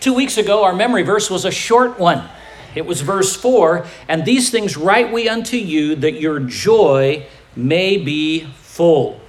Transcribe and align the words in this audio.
Two 0.00 0.14
weeks 0.14 0.38
ago, 0.38 0.64
our 0.64 0.74
memory 0.74 1.02
verse 1.02 1.30
was 1.30 1.44
a 1.44 1.50
short 1.50 1.98
one. 1.98 2.28
It 2.74 2.86
was 2.86 3.00
verse 3.00 3.34
4 3.34 3.86
And 4.08 4.24
these 4.24 4.50
things 4.50 4.76
write 4.76 5.12
we 5.12 5.28
unto 5.28 5.56
you 5.56 5.96
that 5.96 6.20
your 6.20 6.38
joy 6.40 7.26
may 7.56 7.96
be 7.96 8.44
full. 8.60 9.20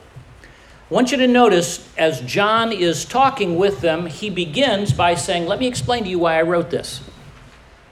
I 0.43 0.93
want 0.93 1.11
you 1.11 1.17
to 1.17 1.27
notice 1.27 1.87
as 1.97 2.21
John 2.21 2.71
is 2.71 3.05
talking 3.05 3.57
with 3.57 3.81
them, 3.81 4.05
he 4.05 4.29
begins 4.29 4.93
by 4.93 5.15
saying, 5.15 5.47
Let 5.47 5.59
me 5.59 5.67
explain 5.67 6.03
to 6.03 6.09
you 6.09 6.19
why 6.19 6.37
I 6.37 6.43
wrote 6.43 6.69
this. 6.69 7.01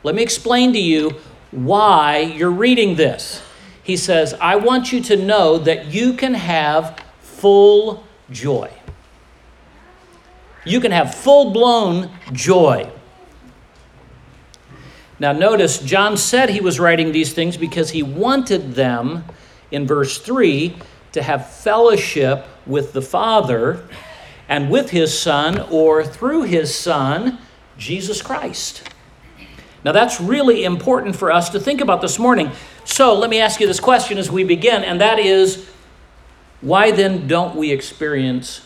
Let 0.03 0.15
me 0.15 0.21
explain 0.21 0.73
to 0.73 0.79
you 0.79 1.15
why 1.51 2.19
you're 2.19 2.51
reading 2.51 2.95
this. 2.95 3.41
He 3.81 3.97
says, 3.97 4.33
I 4.35 4.57
want 4.57 4.91
you 4.91 5.01
to 5.03 5.15
know 5.15 5.57
that 5.59 5.87
you 5.87 6.13
can 6.13 6.33
have 6.33 6.99
full 7.21 8.03
joy. 8.29 8.71
You 10.67 10.79
can 10.79 10.91
have 10.91 11.15
full 11.15 11.51
blown 11.51 12.11
joy. 12.33 12.91
Now, 15.19 15.31
notice, 15.31 15.79
John 15.79 16.15
said 16.15 16.49
he 16.49 16.61
was 16.61 16.79
writing 16.79 17.11
these 17.11 17.33
things 17.33 17.57
because 17.57 17.89
he 17.89 18.03
wanted 18.03 18.75
them, 18.75 19.23
in 19.71 19.87
verse 19.87 20.19
3, 20.19 20.75
to 21.13 21.23
have 21.23 21.49
fellowship 21.49 22.45
with 22.67 22.93
the 22.93 23.01
Father 23.01 23.87
and 24.47 24.69
with 24.69 24.91
his 24.91 25.17
Son, 25.17 25.59
or 25.71 26.03
through 26.03 26.43
his 26.43 26.73
Son, 26.73 27.39
Jesus 27.77 28.21
Christ. 28.21 28.87
Now, 29.83 29.91
that's 29.91 30.21
really 30.21 30.63
important 30.63 31.15
for 31.15 31.31
us 31.31 31.49
to 31.49 31.59
think 31.59 31.81
about 31.81 32.01
this 32.01 32.19
morning. 32.19 32.51
So, 32.85 33.13
let 33.13 33.29
me 33.29 33.39
ask 33.39 33.59
you 33.59 33.67
this 33.67 33.79
question 33.79 34.17
as 34.17 34.31
we 34.31 34.43
begin, 34.43 34.83
and 34.83 35.01
that 35.01 35.19
is 35.19 35.67
why 36.61 36.91
then 36.91 37.27
don't 37.27 37.55
we 37.55 37.71
experience 37.71 38.61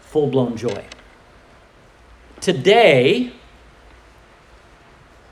full 0.00 0.26
blown 0.26 0.56
joy? 0.56 0.84
Today, 2.42 3.30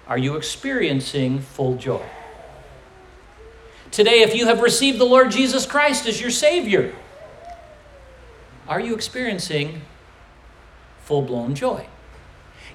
are 0.06 0.16
you 0.16 0.36
experiencing 0.36 1.40
full 1.40 1.74
joy? 1.76 2.06
Today, 3.90 4.22
if 4.22 4.32
you 4.32 4.46
have 4.46 4.60
received 4.60 5.00
the 5.00 5.04
Lord 5.04 5.32
Jesus 5.32 5.66
Christ 5.66 6.06
as 6.06 6.20
your 6.20 6.30
Savior, 6.30 6.94
are 8.68 8.78
you 8.78 8.94
experiencing 8.94 9.82
full 11.02 11.22
blown 11.22 11.56
joy? 11.56 11.84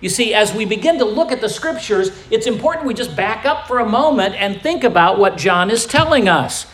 You 0.02 0.10
see, 0.10 0.34
as 0.34 0.54
we 0.54 0.66
begin 0.66 1.00
to 1.00 1.06
look 1.06 1.32
at 1.32 1.40
the 1.40 1.48
scriptures, 1.48 2.12
it's 2.30 2.46
important 2.46 2.88
we 2.88 2.94
just 2.94 3.16
back 3.16 3.46
up 3.46 3.70
for 3.70 3.80
a 3.80 3.88
moment 3.88 4.36
and 4.36 4.62
think 4.62 4.84
about 4.84 5.18
what 5.18 5.38
John 5.38 5.72
is 5.72 5.86
telling 5.86 6.28
us. 6.28 6.68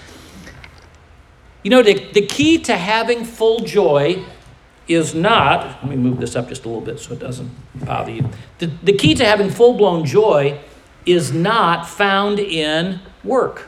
You 1.61 1.69
know, 1.69 1.83
the, 1.83 2.11
the 2.11 2.25
key 2.25 2.57
to 2.63 2.75
having 2.75 3.23
full 3.23 3.59
joy 3.59 4.25
is 4.87 5.13
not, 5.15 5.81
let 5.81 5.87
me 5.89 5.95
move 5.95 6.19
this 6.19 6.35
up 6.35 6.49
just 6.49 6.65
a 6.65 6.67
little 6.67 6.83
bit 6.83 6.99
so 6.99 7.13
it 7.13 7.19
doesn't 7.19 7.49
bother 7.85 8.11
you. 8.11 8.29
The, 8.59 8.67
the 8.83 8.93
key 8.93 9.15
to 9.15 9.25
having 9.25 9.49
full 9.49 9.73
blown 9.73 10.05
joy 10.05 10.59
is 11.05 11.31
not 11.31 11.87
found 11.87 12.39
in 12.39 12.99
work. 13.23 13.67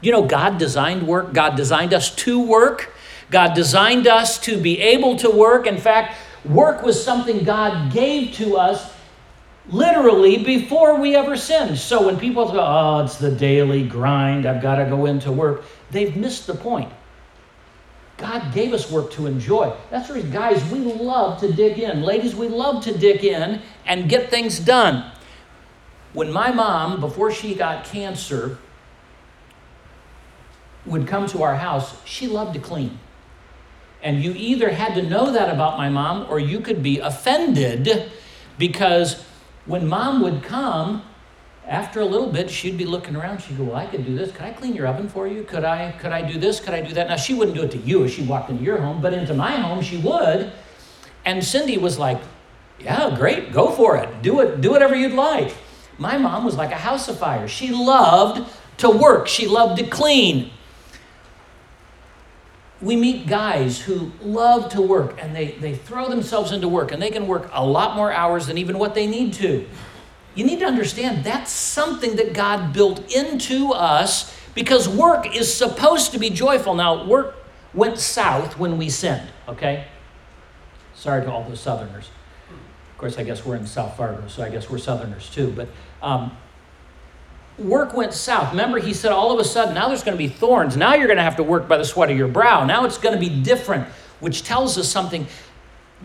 You 0.00 0.12
know, 0.12 0.26
God 0.26 0.58
designed 0.58 1.06
work, 1.06 1.32
God 1.32 1.56
designed 1.56 1.92
us 1.92 2.14
to 2.16 2.40
work, 2.40 2.92
God 3.30 3.54
designed 3.54 4.06
us 4.06 4.38
to 4.40 4.60
be 4.60 4.80
able 4.80 5.16
to 5.16 5.30
work. 5.30 5.66
In 5.66 5.76
fact, 5.76 6.16
work 6.44 6.82
was 6.82 7.02
something 7.02 7.44
God 7.44 7.92
gave 7.92 8.32
to 8.34 8.56
us 8.56 8.92
literally 9.68 10.42
before 10.42 10.98
we 10.98 11.14
ever 11.14 11.36
sinned. 11.36 11.78
So 11.78 12.06
when 12.06 12.18
people 12.18 12.50
go, 12.50 12.60
oh, 12.60 13.04
it's 13.04 13.16
the 13.16 13.30
daily 13.30 13.86
grind, 13.86 14.46
I've 14.46 14.62
got 14.62 14.76
to 14.76 14.86
go 14.86 15.06
into 15.06 15.30
work, 15.30 15.64
they've 15.90 16.16
missed 16.16 16.46
the 16.46 16.54
point. 16.54 16.90
God 18.20 18.52
gave 18.52 18.72
us 18.74 18.90
work 18.90 19.10
to 19.12 19.26
enjoy. 19.26 19.74
That's 19.90 20.08
the 20.08 20.14
reason, 20.14 20.30
guys, 20.30 20.62
we 20.70 20.80
love 20.80 21.40
to 21.40 21.52
dig 21.52 21.78
in. 21.78 22.02
Ladies, 22.02 22.34
we 22.36 22.48
love 22.48 22.84
to 22.84 22.96
dig 22.96 23.24
in 23.24 23.62
and 23.86 24.08
get 24.08 24.30
things 24.30 24.60
done. 24.60 25.10
When 26.12 26.30
my 26.30 26.52
mom, 26.52 27.00
before 27.00 27.32
she 27.32 27.54
got 27.54 27.84
cancer, 27.84 28.58
would 30.84 31.06
come 31.06 31.26
to 31.28 31.42
our 31.42 31.56
house, 31.56 31.96
she 32.04 32.26
loved 32.26 32.54
to 32.54 32.60
clean. 32.60 32.98
And 34.02 34.22
you 34.22 34.32
either 34.36 34.70
had 34.70 34.94
to 34.94 35.02
know 35.02 35.32
that 35.32 35.52
about 35.52 35.78
my 35.78 35.88
mom 35.88 36.26
or 36.30 36.38
you 36.38 36.60
could 36.60 36.82
be 36.82 36.98
offended 36.98 38.10
because 38.58 39.22
when 39.66 39.86
mom 39.86 40.22
would 40.22 40.42
come, 40.42 41.02
after 41.70 42.00
a 42.00 42.04
little 42.04 42.26
bit, 42.26 42.50
she'd 42.50 42.76
be 42.76 42.84
looking 42.84 43.14
around. 43.14 43.40
She'd 43.40 43.56
go, 43.56 43.62
Well, 43.62 43.76
I 43.76 43.86
could 43.86 44.04
do 44.04 44.16
this. 44.16 44.32
Could 44.32 44.42
I 44.42 44.50
clean 44.50 44.74
your 44.74 44.88
oven 44.88 45.08
for 45.08 45.28
you? 45.28 45.44
Could 45.44 45.64
I, 45.64 45.92
could 45.92 46.10
I 46.10 46.20
do 46.20 46.36
this? 46.36 46.58
Could 46.58 46.74
I 46.74 46.80
do 46.80 46.92
that? 46.94 47.08
Now, 47.08 47.14
she 47.14 47.32
wouldn't 47.32 47.56
do 47.56 47.62
it 47.62 47.70
to 47.70 47.78
you 47.78 48.02
if 48.02 48.12
she 48.12 48.22
walked 48.22 48.50
into 48.50 48.64
your 48.64 48.78
home, 48.78 49.00
but 49.00 49.14
into 49.14 49.34
my 49.34 49.52
home, 49.52 49.80
she 49.80 49.96
would. 49.98 50.52
And 51.24 51.44
Cindy 51.44 51.78
was 51.78 51.96
like, 51.96 52.20
Yeah, 52.80 53.14
great, 53.16 53.52
go 53.52 53.70
for 53.70 53.96
it. 53.96 54.20
Do 54.20 54.40
it, 54.40 54.60
do 54.60 54.72
whatever 54.72 54.96
you'd 54.96 55.12
like. 55.12 55.54
My 55.96 56.18
mom 56.18 56.44
was 56.44 56.56
like 56.56 56.72
a 56.72 56.76
house 56.76 57.08
of 57.08 57.18
fire. 57.18 57.46
She 57.46 57.70
loved 57.70 58.50
to 58.78 58.90
work, 58.90 59.28
she 59.28 59.46
loved 59.46 59.78
to 59.78 59.86
clean. 59.86 60.50
We 62.82 62.96
meet 62.96 63.26
guys 63.28 63.78
who 63.78 64.10
love 64.22 64.70
to 64.70 64.80
work 64.80 65.22
and 65.22 65.36
they, 65.36 65.52
they 65.52 65.74
throw 65.74 66.08
themselves 66.08 66.50
into 66.50 66.66
work 66.66 66.90
and 66.90 67.00
they 67.00 67.10
can 67.10 67.26
work 67.26 67.48
a 67.52 67.64
lot 67.64 67.94
more 67.94 68.10
hours 68.10 68.46
than 68.46 68.56
even 68.58 68.78
what 68.78 68.94
they 68.94 69.06
need 69.06 69.34
to. 69.34 69.66
You 70.34 70.44
need 70.44 70.60
to 70.60 70.66
understand 70.66 71.24
that's 71.24 71.50
something 71.50 72.16
that 72.16 72.32
God 72.32 72.72
built 72.72 73.12
into 73.12 73.72
us 73.72 74.36
because 74.54 74.88
work 74.88 75.34
is 75.34 75.52
supposed 75.52 76.12
to 76.12 76.18
be 76.18 76.30
joyful. 76.30 76.74
Now, 76.74 77.04
work 77.04 77.36
went 77.74 77.98
south 77.98 78.58
when 78.58 78.78
we 78.78 78.88
sinned, 78.88 79.28
okay? 79.48 79.86
Sorry 80.94 81.22
to 81.24 81.30
all 81.30 81.44
the 81.48 81.56
Southerners. 81.56 82.10
Of 82.92 82.98
course, 82.98 83.18
I 83.18 83.24
guess 83.24 83.44
we're 83.44 83.56
in 83.56 83.66
South 83.66 83.96
Fargo, 83.96 84.28
so 84.28 84.42
I 84.42 84.50
guess 84.50 84.68
we're 84.68 84.78
Southerners 84.78 85.30
too. 85.30 85.50
But 85.50 85.68
um, 86.02 86.36
work 87.58 87.94
went 87.94 88.12
south. 88.12 88.50
Remember, 88.50 88.78
he 88.78 88.92
said 88.92 89.12
all 89.12 89.32
of 89.32 89.38
a 89.38 89.44
sudden, 89.44 89.74
now 89.74 89.88
there's 89.88 90.02
going 90.02 90.16
to 90.16 90.22
be 90.22 90.28
thorns. 90.28 90.76
Now 90.76 90.94
you're 90.94 91.06
going 91.06 91.16
to 91.16 91.22
have 91.22 91.36
to 91.36 91.42
work 91.42 91.68
by 91.68 91.76
the 91.76 91.84
sweat 91.84 92.10
of 92.10 92.16
your 92.16 92.28
brow. 92.28 92.64
Now 92.64 92.84
it's 92.84 92.98
going 92.98 93.14
to 93.14 93.20
be 93.20 93.42
different, 93.42 93.86
which 94.20 94.42
tells 94.42 94.76
us 94.78 94.88
something. 94.88 95.26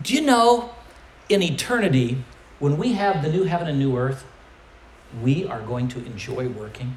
Do 0.02 0.14
you 0.14 0.20
know 0.22 0.70
in 1.28 1.42
eternity, 1.42 2.24
when 2.58 2.76
we 2.76 2.94
have 2.94 3.22
the 3.22 3.30
new 3.30 3.44
heaven 3.44 3.68
and 3.68 3.78
new 3.78 3.96
earth, 3.96 4.24
we 5.22 5.46
are 5.46 5.60
going 5.62 5.88
to 5.88 6.04
enjoy 6.04 6.48
working. 6.48 6.96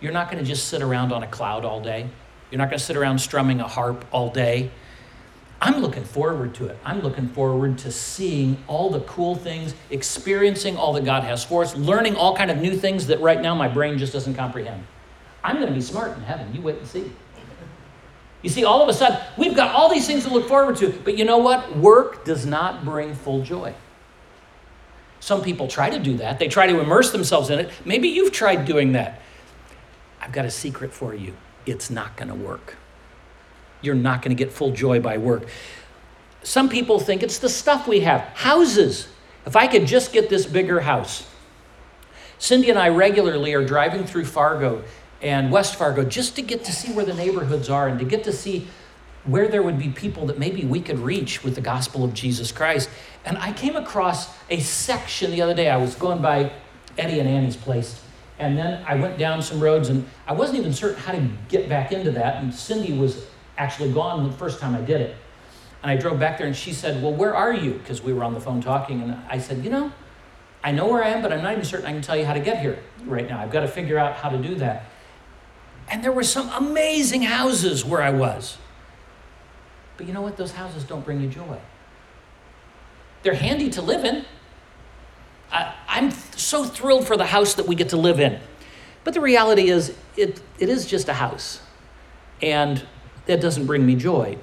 You're 0.00 0.12
not 0.12 0.30
going 0.30 0.42
to 0.42 0.48
just 0.48 0.68
sit 0.68 0.82
around 0.82 1.12
on 1.12 1.22
a 1.22 1.26
cloud 1.26 1.64
all 1.64 1.80
day. 1.80 2.08
You're 2.50 2.58
not 2.58 2.68
going 2.68 2.78
to 2.78 2.84
sit 2.84 2.96
around 2.96 3.18
strumming 3.18 3.60
a 3.60 3.68
harp 3.68 4.04
all 4.12 4.30
day. 4.30 4.70
I'm 5.62 5.82
looking 5.82 6.04
forward 6.04 6.54
to 6.54 6.68
it. 6.68 6.78
I'm 6.84 7.00
looking 7.00 7.28
forward 7.28 7.78
to 7.78 7.92
seeing 7.92 8.56
all 8.66 8.88
the 8.88 9.00
cool 9.00 9.34
things, 9.34 9.74
experiencing 9.90 10.76
all 10.76 10.94
that 10.94 11.04
God 11.04 11.22
has 11.24 11.44
for 11.44 11.62
us, 11.62 11.76
learning 11.76 12.16
all 12.16 12.34
kind 12.34 12.50
of 12.50 12.58
new 12.58 12.74
things 12.76 13.06
that 13.08 13.20
right 13.20 13.40
now 13.40 13.54
my 13.54 13.68
brain 13.68 13.98
just 13.98 14.12
doesn't 14.12 14.34
comprehend. 14.34 14.84
I'm 15.44 15.56
going 15.56 15.68
to 15.68 15.74
be 15.74 15.82
smart 15.82 16.16
in 16.16 16.22
heaven. 16.22 16.54
You 16.54 16.62
wait 16.62 16.78
and 16.78 16.86
see. 16.86 17.12
You 18.40 18.48
see, 18.48 18.64
all 18.64 18.82
of 18.82 18.88
a 18.88 18.94
sudden, 18.94 19.18
we've 19.36 19.54
got 19.54 19.74
all 19.74 19.90
these 19.92 20.06
things 20.06 20.24
to 20.24 20.32
look 20.32 20.48
forward 20.48 20.76
to, 20.78 20.90
but 21.04 21.18
you 21.18 21.26
know 21.26 21.38
what? 21.38 21.76
Work 21.76 22.24
does 22.24 22.46
not 22.46 22.84
bring 22.84 23.14
full 23.14 23.42
joy. 23.42 23.74
Some 25.20 25.42
people 25.42 25.68
try 25.68 25.90
to 25.90 25.98
do 25.98 26.16
that. 26.16 26.38
They 26.38 26.48
try 26.48 26.66
to 26.66 26.80
immerse 26.80 27.12
themselves 27.12 27.50
in 27.50 27.58
it. 27.58 27.70
Maybe 27.84 28.08
you've 28.08 28.32
tried 28.32 28.64
doing 28.64 28.92
that. 28.92 29.20
I've 30.20 30.32
got 30.32 30.44
a 30.44 30.50
secret 30.50 30.92
for 30.92 31.14
you 31.14 31.34
it's 31.66 31.90
not 31.90 32.16
going 32.16 32.28
to 32.28 32.34
work. 32.34 32.76
You're 33.82 33.94
not 33.94 34.22
going 34.22 34.36
to 34.36 34.44
get 34.44 34.52
full 34.52 34.72
joy 34.72 35.00
by 35.00 35.18
work. 35.18 35.46
Some 36.42 36.68
people 36.68 36.98
think 36.98 37.22
it's 37.22 37.38
the 37.38 37.48
stuff 37.48 37.86
we 37.86 38.00
have. 38.00 38.22
Houses. 38.34 39.08
If 39.46 39.56
I 39.56 39.66
could 39.66 39.86
just 39.86 40.12
get 40.12 40.28
this 40.28 40.46
bigger 40.46 40.80
house. 40.80 41.26
Cindy 42.38 42.70
and 42.70 42.78
I 42.78 42.88
regularly 42.88 43.52
are 43.54 43.64
driving 43.64 44.04
through 44.04 44.24
Fargo 44.24 44.82
and 45.22 45.52
West 45.52 45.76
Fargo 45.76 46.04
just 46.04 46.36
to 46.36 46.42
get 46.42 46.64
to 46.64 46.72
see 46.72 46.92
where 46.92 47.04
the 47.04 47.14
neighborhoods 47.14 47.68
are 47.68 47.88
and 47.88 47.98
to 47.98 48.04
get 48.04 48.24
to 48.24 48.32
see 48.32 48.66
where 49.24 49.48
there 49.48 49.62
would 49.62 49.78
be 49.78 49.88
people 49.88 50.26
that 50.26 50.38
maybe 50.38 50.64
we 50.64 50.80
could 50.80 50.98
reach 50.98 51.44
with 51.44 51.54
the 51.54 51.60
gospel 51.60 52.04
of 52.04 52.14
Jesus 52.14 52.52
Christ. 52.52 52.88
And 53.24 53.36
I 53.38 53.52
came 53.52 53.76
across 53.76 54.34
a 54.48 54.60
section 54.60 55.30
the 55.30 55.42
other 55.42 55.54
day. 55.54 55.68
I 55.68 55.76
was 55.76 55.94
going 55.94 56.22
by 56.22 56.52
Eddie 56.96 57.20
and 57.20 57.28
Annie's 57.28 57.56
place, 57.56 58.02
and 58.38 58.56
then 58.56 58.82
I 58.86 58.94
went 58.94 59.18
down 59.18 59.42
some 59.42 59.60
roads, 59.60 59.90
and 59.90 60.06
I 60.26 60.32
wasn't 60.32 60.58
even 60.58 60.72
certain 60.72 60.98
how 60.98 61.12
to 61.12 61.28
get 61.48 61.68
back 61.68 61.92
into 61.92 62.10
that. 62.12 62.42
And 62.42 62.54
Cindy 62.54 62.92
was 62.96 63.26
actually 63.58 63.92
gone 63.92 64.28
the 64.28 64.36
first 64.36 64.58
time 64.58 64.74
I 64.74 64.80
did 64.80 65.00
it. 65.00 65.16
And 65.82 65.90
I 65.90 65.96
drove 65.96 66.18
back 66.18 66.38
there, 66.38 66.46
and 66.46 66.56
she 66.56 66.72
said, 66.72 67.02
Well, 67.02 67.12
where 67.12 67.34
are 67.34 67.52
you? 67.52 67.72
Because 67.72 68.02
we 68.02 68.12
were 68.12 68.24
on 68.24 68.34
the 68.34 68.40
phone 68.40 68.60
talking. 68.60 69.02
And 69.02 69.18
I 69.28 69.38
said, 69.38 69.62
You 69.62 69.70
know, 69.70 69.92
I 70.62 70.72
know 70.72 70.86
where 70.86 71.02
I 71.02 71.08
am, 71.08 71.22
but 71.22 71.32
I'm 71.32 71.42
not 71.42 71.52
even 71.52 71.64
certain 71.64 71.86
I 71.86 71.92
can 71.92 72.02
tell 72.02 72.16
you 72.16 72.24
how 72.24 72.34
to 72.34 72.40
get 72.40 72.60
here 72.60 72.78
right 73.04 73.28
now. 73.28 73.40
I've 73.40 73.50
got 73.50 73.60
to 73.60 73.68
figure 73.68 73.98
out 73.98 74.14
how 74.14 74.28
to 74.30 74.38
do 74.38 74.56
that. 74.56 74.86
And 75.88 76.04
there 76.04 76.12
were 76.12 76.24
some 76.24 76.48
amazing 76.50 77.22
houses 77.22 77.84
where 77.84 78.02
I 78.02 78.10
was. 78.10 78.56
But 80.00 80.06
you 80.06 80.14
know 80.14 80.22
what? 80.22 80.38
Those 80.38 80.52
houses 80.52 80.84
don't 80.84 81.04
bring 81.04 81.20
you 81.20 81.28
joy. 81.28 81.58
They're 83.22 83.34
handy 83.34 83.68
to 83.68 83.82
live 83.82 84.02
in. 84.06 84.24
I, 85.52 85.74
am 85.88 86.10
so 86.10 86.64
thrilled 86.64 87.06
for 87.06 87.18
the 87.18 87.26
house 87.26 87.52
that 87.56 87.66
we 87.66 87.74
get 87.74 87.90
to 87.90 87.98
live 87.98 88.18
in. 88.18 88.40
But 89.04 89.12
the 89.12 89.20
reality 89.20 89.68
is, 89.68 89.94
it, 90.16 90.40
it 90.58 90.70
is 90.70 90.86
just 90.86 91.10
a 91.10 91.12
house. 91.12 91.60
And 92.40 92.82
that 93.26 93.42
doesn't 93.42 93.66
bring 93.66 93.84
me 93.84 93.94
joy. 93.94 94.38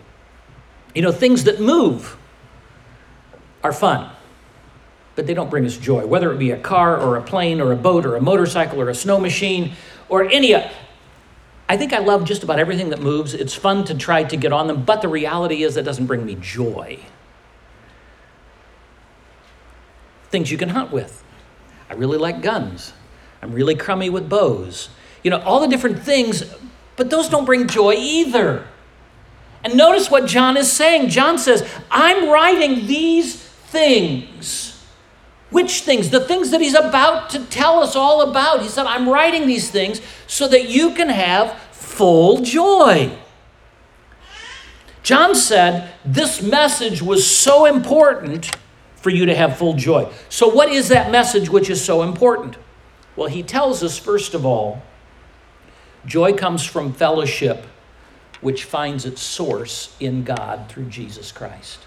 You 0.93 1.01
know, 1.01 1.11
things 1.11 1.45
that 1.45 1.59
move 1.59 2.17
are 3.63 3.73
fun. 3.73 4.11
but 5.15 5.25
they 5.25 5.33
don't 5.33 5.49
bring 5.49 5.65
us 5.65 5.75
joy, 5.75 6.05
whether 6.05 6.31
it 6.31 6.37
be 6.37 6.51
a 6.51 6.59
car 6.59 7.01
or 7.01 7.15
a 7.15 7.23
plane 7.23 7.59
or 7.59 7.71
a 7.71 7.75
boat 7.75 8.05
or 8.05 8.15
a 8.15 8.21
motorcycle 8.21 8.79
or 8.79 8.89
a 8.89 8.95
snow 8.95 9.19
machine 9.19 9.73
or 10.07 10.23
any. 10.29 10.53
I 11.69 11.75
think 11.75 11.91
I 11.93 11.99
love 11.99 12.23
just 12.23 12.43
about 12.43 12.59
everything 12.59 12.89
that 12.89 13.01
moves. 13.01 13.33
It's 13.33 13.53
fun 13.53 13.83
to 13.85 13.95
try 13.95 14.23
to 14.23 14.37
get 14.37 14.53
on 14.53 14.67
them, 14.67 14.83
but 14.83 15.01
the 15.01 15.09
reality 15.09 15.63
is 15.63 15.75
it 15.75 15.83
doesn't 15.83 16.05
bring 16.05 16.25
me 16.25 16.35
joy. 16.39 16.99
Things 20.29 20.51
you 20.51 20.57
can 20.57 20.69
hunt 20.69 20.91
with. 20.91 21.23
I 21.89 21.93
really 21.93 22.17
like 22.17 22.41
guns. 22.41 22.93
I'm 23.41 23.51
really 23.51 23.75
crummy 23.75 24.09
with 24.09 24.29
bows. 24.29 24.89
You 25.23 25.31
know, 25.31 25.41
all 25.41 25.59
the 25.59 25.67
different 25.67 25.99
things, 25.99 26.43
but 26.95 27.09
those 27.09 27.27
don't 27.27 27.45
bring 27.45 27.67
joy 27.67 27.93
either. 27.93 28.65
And 29.63 29.75
notice 29.75 30.09
what 30.09 30.25
John 30.25 30.55
is 30.55 30.71
saying. 30.71 31.09
John 31.09 31.37
says, 31.37 31.67
I'm 31.91 32.29
writing 32.29 32.87
these 32.87 33.35
things. 33.35 34.76
Which 35.49 35.81
things? 35.81 36.09
The 36.09 36.19
things 36.19 36.51
that 36.51 36.61
he's 36.61 36.75
about 36.75 37.29
to 37.31 37.45
tell 37.45 37.81
us 37.81 37.95
all 37.95 38.21
about. 38.29 38.61
He 38.61 38.67
said, 38.67 38.85
I'm 38.85 39.07
writing 39.07 39.47
these 39.47 39.69
things 39.69 40.01
so 40.27 40.47
that 40.47 40.69
you 40.69 40.93
can 40.93 41.09
have 41.09 41.57
full 41.71 42.41
joy. 42.41 43.17
John 45.03 45.35
said 45.35 45.93
this 46.03 46.41
message 46.41 47.01
was 47.01 47.25
so 47.25 47.65
important 47.65 48.57
for 48.97 49.09
you 49.09 49.25
to 49.25 49.35
have 49.35 49.57
full 49.57 49.73
joy. 49.73 50.11
So, 50.27 50.49
what 50.49 50.69
is 50.69 50.89
that 50.89 51.11
message 51.11 51.49
which 51.49 51.69
is 51.69 51.83
so 51.83 52.03
important? 52.03 52.57
Well, 53.15 53.29
he 53.29 53.41
tells 53.41 53.81
us, 53.83 53.97
first 53.97 54.33
of 54.33 54.45
all, 54.45 54.81
joy 56.05 56.33
comes 56.33 56.65
from 56.65 56.91
fellowship, 56.91 57.65
which 58.41 58.65
finds 58.65 59.05
its 59.05 59.21
source 59.21 59.95
in 60.01 60.25
God 60.25 60.67
through 60.67 60.89
Jesus 60.89 61.31
Christ. 61.31 61.79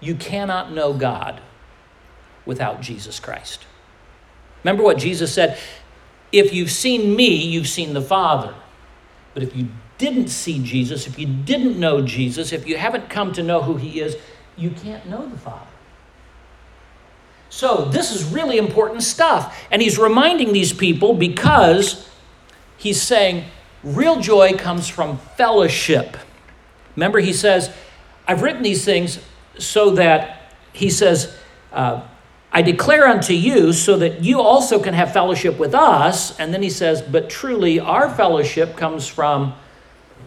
You 0.00 0.14
cannot 0.14 0.70
know 0.70 0.92
God 0.92 1.40
without 2.48 2.80
Jesus 2.80 3.20
Christ. 3.20 3.66
Remember 4.64 4.82
what 4.82 4.96
Jesus 4.96 5.32
said 5.32 5.58
if 6.32 6.52
you've 6.52 6.70
seen 6.70 7.14
me, 7.14 7.36
you've 7.36 7.68
seen 7.68 7.94
the 7.94 8.02
Father. 8.02 8.54
But 9.34 9.42
if 9.42 9.54
you 9.54 9.68
didn't 9.98 10.28
see 10.28 10.62
Jesus, 10.62 11.06
if 11.06 11.18
you 11.18 11.26
didn't 11.26 11.78
know 11.78 12.02
Jesus, 12.02 12.52
if 12.52 12.66
you 12.66 12.76
haven't 12.76 13.08
come 13.08 13.32
to 13.34 13.42
know 13.42 13.62
who 13.62 13.76
he 13.76 14.00
is, 14.00 14.16
you 14.56 14.70
can't 14.70 15.06
know 15.06 15.28
the 15.28 15.38
Father. 15.38 15.70
So, 17.50 17.86
this 17.86 18.14
is 18.14 18.24
really 18.24 18.58
important 18.58 19.02
stuff. 19.02 19.58
And 19.70 19.80
he's 19.80 19.98
reminding 19.98 20.52
these 20.52 20.72
people 20.72 21.14
because 21.14 22.08
he's 22.76 23.00
saying 23.00 23.44
real 23.82 24.20
joy 24.20 24.54
comes 24.54 24.86
from 24.86 25.18
fellowship. 25.36 26.16
Remember, 26.94 27.20
he 27.20 27.32
says, 27.32 27.70
I've 28.26 28.42
written 28.42 28.62
these 28.62 28.84
things 28.84 29.18
so 29.58 29.90
that, 29.90 30.52
he 30.72 30.90
says, 30.90 31.34
uh, 31.72 32.02
I 32.50 32.62
declare 32.62 33.06
unto 33.06 33.34
you 33.34 33.72
so 33.72 33.98
that 33.98 34.24
you 34.24 34.40
also 34.40 34.80
can 34.80 34.94
have 34.94 35.12
fellowship 35.12 35.58
with 35.58 35.74
us. 35.74 36.38
And 36.40 36.52
then 36.52 36.62
he 36.62 36.70
says, 36.70 37.02
But 37.02 37.28
truly, 37.28 37.78
our 37.78 38.08
fellowship 38.08 38.76
comes 38.76 39.06
from 39.06 39.54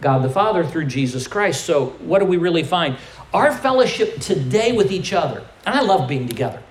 God 0.00 0.22
the 0.22 0.30
Father 0.30 0.64
through 0.64 0.86
Jesus 0.86 1.26
Christ. 1.26 1.64
So, 1.64 1.90
what 2.00 2.20
do 2.20 2.24
we 2.24 2.36
really 2.36 2.62
find? 2.62 2.96
Our 3.34 3.52
fellowship 3.52 4.20
today 4.20 4.72
with 4.72 4.92
each 4.92 5.12
other, 5.12 5.46
and 5.64 5.74
I 5.74 5.80
love 5.80 6.08
being 6.08 6.28
together. 6.28 6.62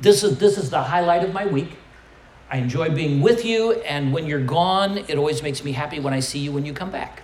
This 0.00 0.24
is, 0.24 0.38
this 0.38 0.58
is 0.58 0.70
the 0.70 0.82
highlight 0.82 1.22
of 1.22 1.32
my 1.32 1.46
week. 1.46 1.76
I 2.50 2.56
enjoy 2.56 2.90
being 2.90 3.20
with 3.20 3.44
you, 3.44 3.74
and 3.82 4.12
when 4.12 4.26
you're 4.26 4.44
gone, 4.44 4.98
it 4.98 5.16
always 5.16 5.42
makes 5.42 5.62
me 5.62 5.72
happy 5.72 6.00
when 6.00 6.12
I 6.12 6.20
see 6.20 6.40
you 6.40 6.50
when 6.50 6.66
you 6.66 6.72
come 6.72 6.90
back. 6.90 7.22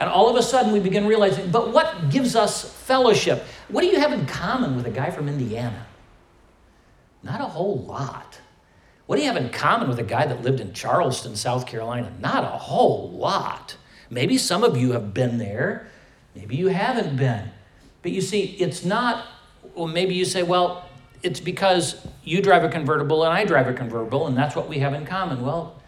And 0.00 0.10
all 0.10 0.28
of 0.28 0.34
a 0.34 0.42
sudden, 0.42 0.72
we 0.72 0.80
begin 0.80 1.06
realizing, 1.06 1.50
but 1.52 1.72
what 1.72 2.10
gives 2.10 2.34
us 2.34 2.64
fellowship? 2.64 3.44
What 3.68 3.82
do 3.82 3.86
you 3.86 4.00
have 4.00 4.12
in 4.12 4.26
common 4.26 4.74
with 4.74 4.86
a 4.86 4.90
guy 4.90 5.10
from 5.10 5.28
Indiana? 5.28 5.86
Not 7.22 7.40
a 7.40 7.44
whole 7.44 7.78
lot. 7.78 8.40
What 9.06 9.16
do 9.16 9.22
you 9.22 9.28
have 9.32 9.42
in 9.42 9.50
common 9.50 9.88
with 9.88 9.98
a 9.98 10.04
guy 10.04 10.26
that 10.26 10.42
lived 10.42 10.60
in 10.60 10.72
Charleston, 10.72 11.36
South 11.36 11.66
Carolina? 11.66 12.12
Not 12.20 12.44
a 12.44 12.58
whole 12.58 13.10
lot. 13.10 13.76
Maybe 14.10 14.38
some 14.38 14.64
of 14.64 14.76
you 14.76 14.92
have 14.92 15.14
been 15.14 15.38
there, 15.38 15.88
maybe 16.34 16.56
you 16.56 16.68
haven't 16.68 17.16
been. 17.16 17.50
But 18.02 18.12
you 18.12 18.20
see, 18.20 18.42
it's 18.58 18.84
not, 18.84 19.26
well, 19.74 19.86
maybe 19.86 20.14
you 20.14 20.24
say, 20.24 20.42
well, 20.42 20.88
it's 21.22 21.40
because 21.40 22.06
you 22.24 22.42
drive 22.42 22.64
a 22.64 22.68
convertible 22.68 23.24
and 23.24 23.32
I 23.32 23.44
drive 23.44 23.68
a 23.68 23.72
convertible, 23.72 24.26
and 24.26 24.36
that's 24.36 24.56
what 24.56 24.68
we 24.68 24.80
have 24.80 24.92
in 24.92 25.06
common. 25.06 25.42
Well, 25.42 25.80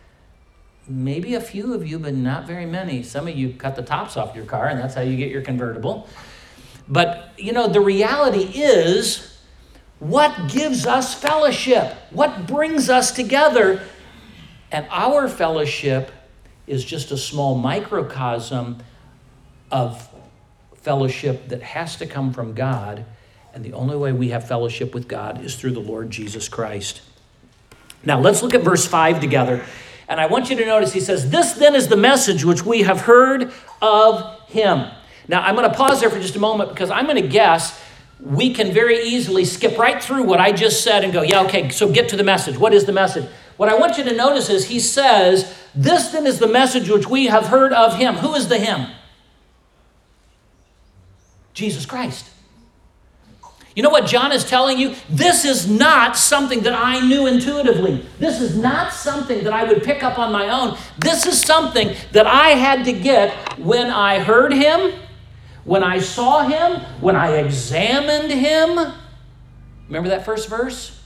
maybe 0.87 1.35
a 1.35 1.41
few 1.41 1.75
of 1.75 1.87
you, 1.87 1.99
but 1.99 2.15
not 2.15 2.47
very 2.47 2.67
many. 2.67 3.03
Some 3.03 3.27
of 3.27 3.37
you 3.37 3.53
cut 3.53 3.75
the 3.75 3.83
tops 3.83 4.17
off 4.17 4.37
your 4.37 4.45
car, 4.45 4.69
and 4.69 4.79
that's 4.79 4.95
how 4.95 5.01
you 5.01 5.17
get 5.17 5.31
your 5.31 5.43
convertible. 5.43 6.09
But, 6.89 7.33
you 7.37 7.53
know, 7.53 7.69
the 7.69 7.81
reality 7.81 8.45
is, 8.55 9.34
what 10.05 10.51
gives 10.51 10.87
us 10.87 11.15
fellowship? 11.15 11.95
What 12.11 12.47
brings 12.47 12.91
us 12.91 13.11
together? 13.11 13.83
And 14.71 14.87
our 14.91 15.29
fellowship 15.29 16.11
is 16.67 16.85
just 16.85 17.11
a 17.11 17.17
small 17.17 17.55
microcosm 17.55 18.83
of 19.71 20.07
fellowship 20.77 21.49
that 21.49 21.63
has 21.63 21.97
to 21.97 22.07
come 22.07 22.35
from 22.35 22.53
God. 22.53 23.07
And 23.55 23.65
the 23.65 23.73
only 23.73 23.97
way 23.97 24.13
we 24.13 24.29
have 24.29 24.47
fellowship 24.47 24.93
with 24.93 25.09
God 25.09 25.43
is 25.43 25.55
through 25.55 25.73
the 25.73 25.81
Lord 25.81 26.11
Jesus 26.11 26.51
Christ. 26.51 27.01
Now, 28.05 28.21
let's 28.21 28.43
look 28.43 28.53
at 28.53 28.61
verse 28.61 28.87
5 28.87 29.21
together. 29.21 29.65
And 30.07 30.21
I 30.21 30.27
want 30.27 30.51
you 30.51 30.57
to 30.57 30.67
notice 30.67 30.93
he 30.93 31.01
says, 31.01 31.31
This 31.31 31.55
then 31.55 31.75
is 31.75 31.89
the 31.89 31.97
message 31.97 32.45
which 32.45 32.63
we 32.63 32.83
have 32.83 33.01
heard 33.01 33.51
of 33.81 34.39
him. 34.49 34.91
Now, 35.29 35.41
I'm 35.41 35.55
going 35.55 35.71
to 35.71 35.75
pause 35.75 36.01
there 36.03 36.11
for 36.11 36.21
just 36.21 36.37
a 36.37 36.41
moment 36.41 36.69
because 36.69 36.91
I'm 36.91 37.07
going 37.07 37.23
to 37.23 37.27
guess 37.27 37.81
we 38.21 38.55
can 38.55 38.73
very 38.73 39.03
easily 39.03 39.45
skip 39.45 39.79
right 39.79 40.03
through 40.03 40.25
what 40.25 40.41
I 40.41 40.53
just 40.53 40.83
said 40.83 41.05
and 41.05 41.13
go, 41.13 41.23
yeah, 41.23 41.43
okay, 41.43 41.69
so 41.69 41.91
get 41.91 42.09
to 42.11 42.17
the 42.17 42.25
message. 42.25 42.57
What 42.57 42.73
is 42.73 42.85
the 42.85 42.93
message? 42.93 43.29
What 43.57 43.69
I 43.69 43.77
want 43.77 43.99
you 43.99 44.05
to 44.05 44.15
notice 44.15 44.51
is 44.51 44.67
he 44.67 44.81
says, 44.81 45.55
This 45.75 46.09
then 46.09 46.27
is 46.27 46.39
the 46.39 46.49
message 46.49 46.89
which 46.89 47.09
we 47.09 47.27
have 47.27 47.47
heard 47.47 47.73
of 47.73 47.97
him. 47.97 48.17
Who 48.17 48.35
is 48.35 48.49
the 48.49 48.59
him? 48.59 48.89
Jesus 51.53 51.87
Christ. 51.87 52.31
You 53.77 53.83
know 53.83 53.91
what 53.91 54.07
John 54.07 54.31
is 54.31 54.45
telling 54.45 54.79
you? 54.79 54.95
This 55.09 55.45
is 55.45 55.69
not 55.69 56.17
something 56.17 56.63
that 56.63 56.75
I 56.75 57.01
knew 57.01 57.27
intuitively. 57.27 58.07
This 58.21 58.41
is 58.41 58.57
not 58.57 58.93
something 58.93 59.43
that 59.43 59.53
I 59.53 59.65
would 59.65 59.83
pick 59.83 60.05
up 60.05 60.17
on 60.19 60.33
my 60.33 60.49
own. 60.49 60.79
This 60.99 61.27
is 61.27 61.41
something 61.41 61.95
that 62.13 62.27
I 62.27 62.51
had 62.51 62.85
to 62.85 62.93
get 62.93 63.33
when 63.59 63.91
I 63.91 64.21
heard 64.21 64.53
him 64.53 64.93
when 65.65 65.83
I 65.83 65.99
saw 65.99 66.47
him, 66.47 66.81
when 67.01 67.17
I 67.17 67.37
examined 67.37 68.31
him. 68.31 68.93
Remember 69.89 70.09
that 70.11 70.25
first 70.25 70.49
verse? 70.49 71.03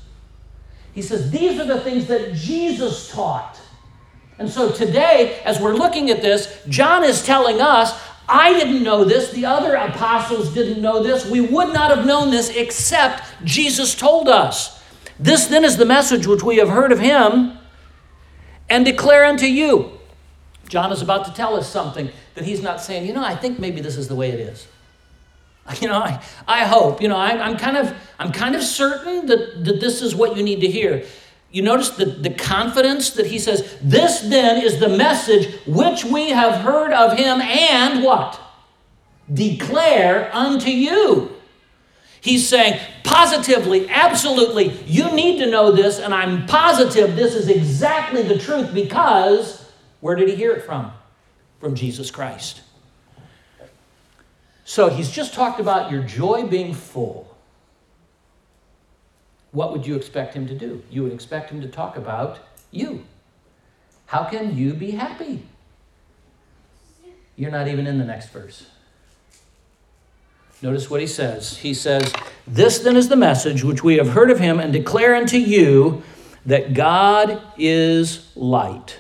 He 0.93 1.03
says, 1.03 1.31
These 1.31 1.61
are 1.61 1.67
the 1.67 1.81
things 1.81 2.07
that 2.09 2.35
Jesus 2.35 3.11
taught. 3.11 3.61
And 4.39 4.49
so 4.49 4.71
today, 4.71 5.41
as 5.45 5.61
we're 5.61 5.75
looking 5.75 6.11
at 6.11 6.23
this, 6.23 6.61
John 6.69 7.03
is 7.05 7.25
telling 7.25 7.61
us, 7.61 8.01
I 8.29 8.53
didn't 8.53 8.83
know 8.83 9.05
this, 9.05 9.33
the 9.33 9.47
other 9.47 9.75
apostles 9.75 10.53
didn't 10.53 10.83
know 10.83 11.03
this. 11.03 11.29
We 11.29 11.41
would 11.41 11.73
not 11.73 11.97
have 11.97 12.07
known 12.07 12.31
this 12.31 12.51
except 12.51 13.23
Jesus 13.45 13.95
told 13.95 14.29
us. 14.29 14.83
This 15.19 15.47
then 15.47 15.65
is 15.65 15.77
the 15.77 15.87
message 15.87 16.27
which 16.27 16.43
we 16.43 16.59
have 16.59 16.69
heard 16.69 16.93
of 16.93 17.01
him 17.01 17.59
and 18.69 18.85
declare 18.85 19.25
unto 19.25 19.47
you. 19.47 19.93
John 20.69 20.93
is 20.93 21.01
about 21.01 21.25
to 21.25 21.33
tell 21.33 21.57
us 21.57 21.69
something 21.69 22.11
that 22.39 22.47
he's 22.47 22.63
not 22.63 22.81
saying, 22.81 23.05
you 23.05 23.13
know, 23.13 23.25
I 23.25 23.35
think 23.35 23.59
maybe 23.59 23.81
this 23.81 23.97
is 23.97 24.07
the 24.07 24.15
way 24.15 24.31
it 24.31 24.41
is. 24.41 24.67
You 25.83 25.89
know, 25.89 25.99
I, 25.99 26.23
I 26.47 26.65
hope, 26.65 27.03
you 27.03 27.09
know, 27.09 27.19
I, 27.19 27.33
I'm, 27.47 27.59
kind 27.59 27.77
of, 27.77 27.95
I'm 28.19 28.33
kind 28.33 28.57
of 28.57 28.63
certain 28.63 29.27
that, 29.27 29.67
that 29.67 29.81
this 29.81 30.01
is 30.01 30.15
what 30.15 30.35
you 30.35 30.43
need 30.43 30.63
to 30.63 30.67
hear. 30.67 31.05
You 31.51 31.61
notice 31.61 31.91
the, 31.91 32.07
the 32.07 32.31
confidence 32.31 33.11
that 33.11 33.27
he 33.27 33.39
says, 33.39 33.77
This 33.83 34.21
then 34.21 34.65
is 34.65 34.81
the 34.81 34.89
message 34.89 35.55
which 35.67 36.07
we 36.07 36.31
have 36.31 36.63
heard 36.63 36.95
of 36.95 37.19
him 37.19 37.43
and 37.43 38.03
what? 38.03 38.41
Declare 39.31 40.31
unto 40.33 40.71
you. 40.71 41.37
He's 42.23 42.49
saying 42.49 42.81
positively, 43.05 43.91
absolutely, 43.91 44.71
you 44.87 45.13
need 45.13 45.39
to 45.41 45.51
know 45.51 45.71
this, 45.71 45.99
and 45.99 46.15
I'm 46.15 46.47
positive 46.47 47.15
this 47.15 47.35
is 47.35 47.51
exactly 47.51 48.23
the 48.23 48.39
truth 48.39 48.73
because 48.73 49.71
where 50.01 50.17
did 50.17 50.31
he 50.31 50.35
hear 50.35 50.53
it 50.53 50.63
from? 50.63 50.93
From 51.61 51.75
Jesus 51.75 52.11
Christ. 52.11 52.63
So 54.65 54.91
he's 54.91 55.11
just 55.11 55.33
talked 55.33 55.61
about 55.61 55.91
your 55.91 56.03
joy 56.03 56.47
being 56.47 56.75
full. 56.75 57.35
What 59.51 59.73
would 59.73 59.87
you 59.87 59.97
expect 59.97 60.35
him 60.35 60.47
to 60.47 60.55
do? 60.55 60.83
You 60.91 61.03
would 61.05 61.13
expect 61.13 61.51
him 61.51 61.61
to 61.63 61.69
talk 61.69 61.97
about 61.97 62.41
you. 62.71 63.05
How 64.07 64.25
can 64.25 64.57
you 64.57 64.75
be 64.75 64.91
happy? 64.91 65.43
You're 67.37 67.51
not 67.51 67.69
even 67.69 67.87
in 67.87 67.99
the 67.99 68.05
next 68.05 68.31
verse. 68.31 68.67
Notice 70.61 70.91
what 70.91 71.01
he 71.01 71.07
says. 71.07 71.59
He 71.59 71.73
says, 71.73 72.13
This 72.47 72.81
then 72.81 72.97
is 72.97 73.09
the 73.09 73.17
message 73.17 73.63
which 73.65 73.83
we 73.83 73.97
have 73.97 74.11
heard 74.11 74.31
of 74.31 74.41
him 74.41 74.59
and 74.59 74.73
declare 74.73 75.15
unto 75.15 75.39
you 75.39 76.03
that 76.45 76.75
God 76.75 77.41
is 77.57 78.31
light 78.35 78.99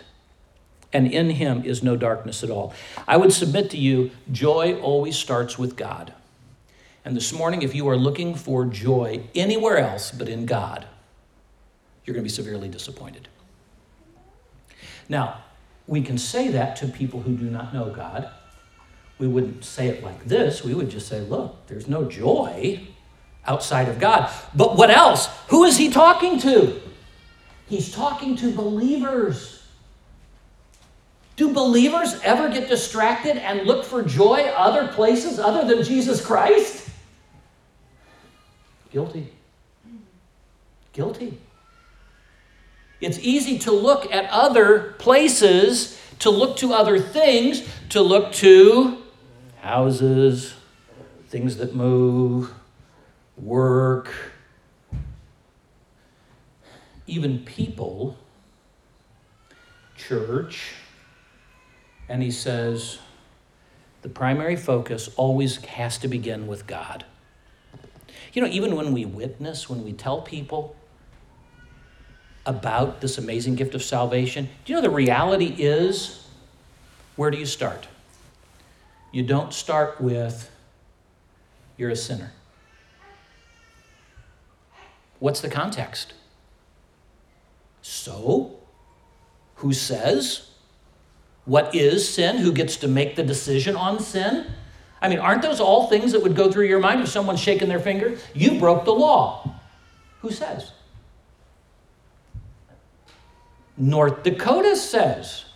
and 0.92 1.07
in 1.07 1.30
him 1.30 1.64
is 1.64 1.83
no 1.83 1.97
darkness 1.97 2.42
at 2.42 2.50
all. 2.50 2.73
I 3.07 3.16
would 3.16 3.33
submit 3.33 3.71
to 3.71 3.76
you, 3.76 4.11
joy 4.33 4.78
always 4.80 5.16
starts 5.16 5.59
with 5.59 5.76
God. 5.76 6.14
And 7.04 7.16
this 7.16 7.33
morning, 7.33 7.62
if 7.62 7.75
you 7.75 7.88
are 7.88 7.97
looking 7.97 8.35
for 8.35 8.64
joy 8.64 9.23
anywhere 9.35 9.78
else 9.78 10.11
but 10.11 10.28
in 10.28 10.47
God, 10.47 10.87
you're 12.04 12.14
going 12.14 12.23
to 12.23 12.28
be 12.28 12.35
severely 12.35 12.68
disappointed. 12.68 13.28
Now, 15.09 15.42
we 15.87 16.02
can 16.02 16.18
say 16.18 16.49
that 16.49 16.76
to 16.76 16.88
people 16.88 17.23
who 17.23 17.35
do 17.37 17.45
not 17.50 17.73
know 17.73 17.90
God. 17.90 18.30
We 19.18 19.26
wouldn't 19.26 19.64
say 19.64 19.88
it 19.88 20.04
like 20.04 20.26
this. 20.26 20.62
We 20.62 20.75
would 20.75 20.90
just 20.90 21.09
say, 21.09 21.21
look, 21.21 21.66
there's 21.66 21.88
no 21.88 22.04
joy 22.04 22.87
outside 23.47 23.88
of 23.88 23.99
God. 23.99 24.30
But 24.54 24.76
what 24.76 24.90
else? 24.90 25.28
Who 25.49 25.64
is 25.64 25.76
he 25.76 25.90
talking 25.90 26.38
to? 26.40 26.80
He's 27.66 27.90
talking 27.90 28.37
to 28.37 28.52
believers. 28.52 29.57
Do 31.38 31.52
believers 31.52 32.18
ever 32.25 32.49
get 32.49 32.68
distracted 32.68 33.37
and 33.37 33.64
look 33.64 33.85
for 33.85 34.02
joy 34.02 34.40
other 34.57 34.88
places 34.88 35.38
other 35.38 35.64
than 35.64 35.85
Jesus 35.85 36.25
Christ? 36.25 36.90
Guilty. 38.90 39.33
Guilty. 40.92 41.38
It's 43.00 43.21
easy 43.21 43.57
to 43.61 43.71
look 43.71 44.12
at 44.12 44.28
other 44.30 44.97
places, 44.99 45.97
to 46.18 46.28
look 46.28 46.57
to 46.57 46.73
other 46.73 46.99
things, 46.99 47.62
to 47.90 48.02
look 48.02 48.33
to 48.33 48.99
houses, 49.61 50.54
things 51.28 51.59
that 51.59 51.73
move, 51.73 52.52
work, 53.37 54.11
even 57.07 57.45
people, 57.45 58.16
church. 59.97 60.73
And 62.08 62.22
he 62.22 62.30
says 62.30 62.98
the 64.02 64.08
primary 64.08 64.56
focus 64.56 65.10
always 65.16 65.56
has 65.64 65.98
to 65.98 66.08
begin 66.08 66.46
with 66.46 66.66
God. 66.66 67.04
You 68.32 68.42
know, 68.42 68.48
even 68.48 68.76
when 68.76 68.92
we 68.92 69.04
witness, 69.04 69.68
when 69.68 69.84
we 69.84 69.92
tell 69.92 70.22
people, 70.22 70.76
about 72.48 73.02
this 73.02 73.18
amazing 73.18 73.54
gift 73.54 73.74
of 73.74 73.82
salvation? 73.82 74.48
Do 74.64 74.72
you 74.72 74.76
know 74.76 74.82
the 74.82 74.90
reality 74.90 75.54
is 75.58 76.26
where 77.14 77.30
do 77.30 77.36
you 77.36 77.44
start? 77.44 77.86
You 79.12 79.22
don't 79.22 79.52
start 79.52 80.00
with 80.00 80.50
you're 81.76 81.90
a 81.90 81.96
sinner. 81.96 82.32
What's 85.18 85.40
the 85.40 85.50
context? 85.50 86.14
So, 87.82 88.58
who 89.56 89.72
says? 89.72 90.47
What 91.48 91.74
is 91.74 92.06
sin? 92.06 92.36
Who 92.36 92.52
gets 92.52 92.76
to 92.76 92.88
make 92.88 93.16
the 93.16 93.22
decision 93.22 93.74
on 93.74 94.00
sin? 94.00 94.44
I 95.00 95.08
mean, 95.08 95.18
aren't 95.18 95.40
those 95.40 95.60
all 95.60 95.86
things 95.86 96.12
that 96.12 96.22
would 96.22 96.36
go 96.36 96.52
through 96.52 96.66
your 96.66 96.78
mind 96.78 97.00
if 97.00 97.08
someone's 97.08 97.40
shaking 97.40 97.70
their 97.70 97.80
finger? 97.80 98.18
You 98.34 98.58
broke 98.58 98.84
the 98.84 98.92
law. 98.92 99.54
Who 100.20 100.30
says? 100.30 100.72
North 103.78 104.24
Dakota 104.24 104.76
says 104.76 105.46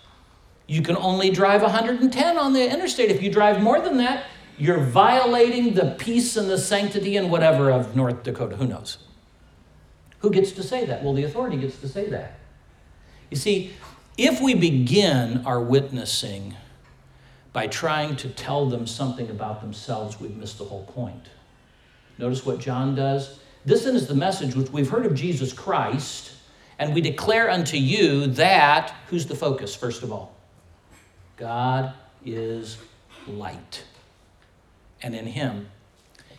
you 0.66 0.80
can 0.80 0.96
only 0.96 1.28
drive 1.28 1.60
110 1.60 2.38
on 2.38 2.54
the 2.54 2.72
interstate. 2.72 3.10
If 3.10 3.22
you 3.22 3.30
drive 3.30 3.60
more 3.60 3.78
than 3.78 3.98
that, 3.98 4.24
you're 4.56 4.80
violating 4.80 5.74
the 5.74 5.94
peace 5.98 6.38
and 6.38 6.48
the 6.48 6.56
sanctity 6.56 7.18
and 7.18 7.30
whatever 7.30 7.70
of 7.70 7.94
North 7.94 8.22
Dakota. 8.22 8.56
Who 8.56 8.66
knows? 8.66 8.96
Who 10.20 10.30
gets 10.30 10.52
to 10.52 10.62
say 10.62 10.86
that? 10.86 11.04
Well, 11.04 11.12
the 11.12 11.24
authority 11.24 11.58
gets 11.58 11.76
to 11.80 11.88
say 11.88 12.08
that. 12.08 12.38
You 13.28 13.36
see, 13.36 13.72
if 14.16 14.40
we 14.40 14.54
begin 14.54 15.44
our 15.46 15.60
witnessing 15.60 16.56
by 17.52 17.66
trying 17.66 18.16
to 18.16 18.28
tell 18.28 18.66
them 18.66 18.86
something 18.86 19.30
about 19.30 19.60
themselves, 19.60 20.20
we've 20.20 20.36
missed 20.36 20.58
the 20.58 20.64
whole 20.64 20.84
point. 20.84 21.28
Notice 22.18 22.44
what 22.44 22.58
John 22.58 22.94
does. 22.94 23.40
This 23.64 23.86
is 23.86 24.06
the 24.06 24.14
message 24.14 24.54
which 24.54 24.70
we've 24.70 24.90
heard 24.90 25.06
of 25.06 25.14
Jesus 25.14 25.52
Christ 25.52 26.32
and 26.82 26.94
we 26.94 27.00
declare 27.00 27.48
unto 27.48 27.76
you 27.76 28.26
that, 28.26 28.92
who's 29.06 29.26
the 29.26 29.36
focus, 29.36 29.72
first 29.72 30.02
of 30.02 30.10
all? 30.10 30.34
God 31.36 31.94
is 32.24 32.76
light. 33.28 33.84
And 35.00 35.14
in 35.14 35.26
him 35.26 35.68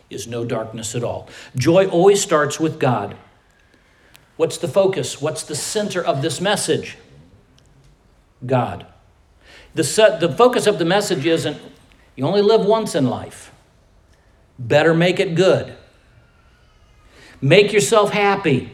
is 0.10 0.28
no 0.28 0.44
darkness 0.44 0.96
at 0.96 1.04
all. 1.04 1.30
Joy 1.56 1.88
always 1.88 2.22
starts 2.22 2.60
with 2.60 2.78
God. 2.78 3.16
What's 4.36 4.58
the 4.58 4.68
focus? 4.68 5.22
What's 5.22 5.44
the 5.44 5.56
center 5.56 6.04
of 6.04 6.22
this 6.22 6.42
message? 6.42 6.98
God. 8.46 8.86
The, 9.76 9.84
the 10.20 10.34
focus 10.38 10.68
of 10.68 10.80
the 10.80 10.86
message 10.86 11.26
isn't 11.26 11.58
you 12.16 12.26
only 12.26 12.42
live 12.42 12.66
once 12.66 12.96
in 12.96 13.10
life. 13.10 13.52
Better 14.60 14.94
make 14.94 15.20
it 15.20 15.36
good. 15.36 15.76
Make 17.42 17.74
yourself 17.74 18.12
happy. 18.12 18.72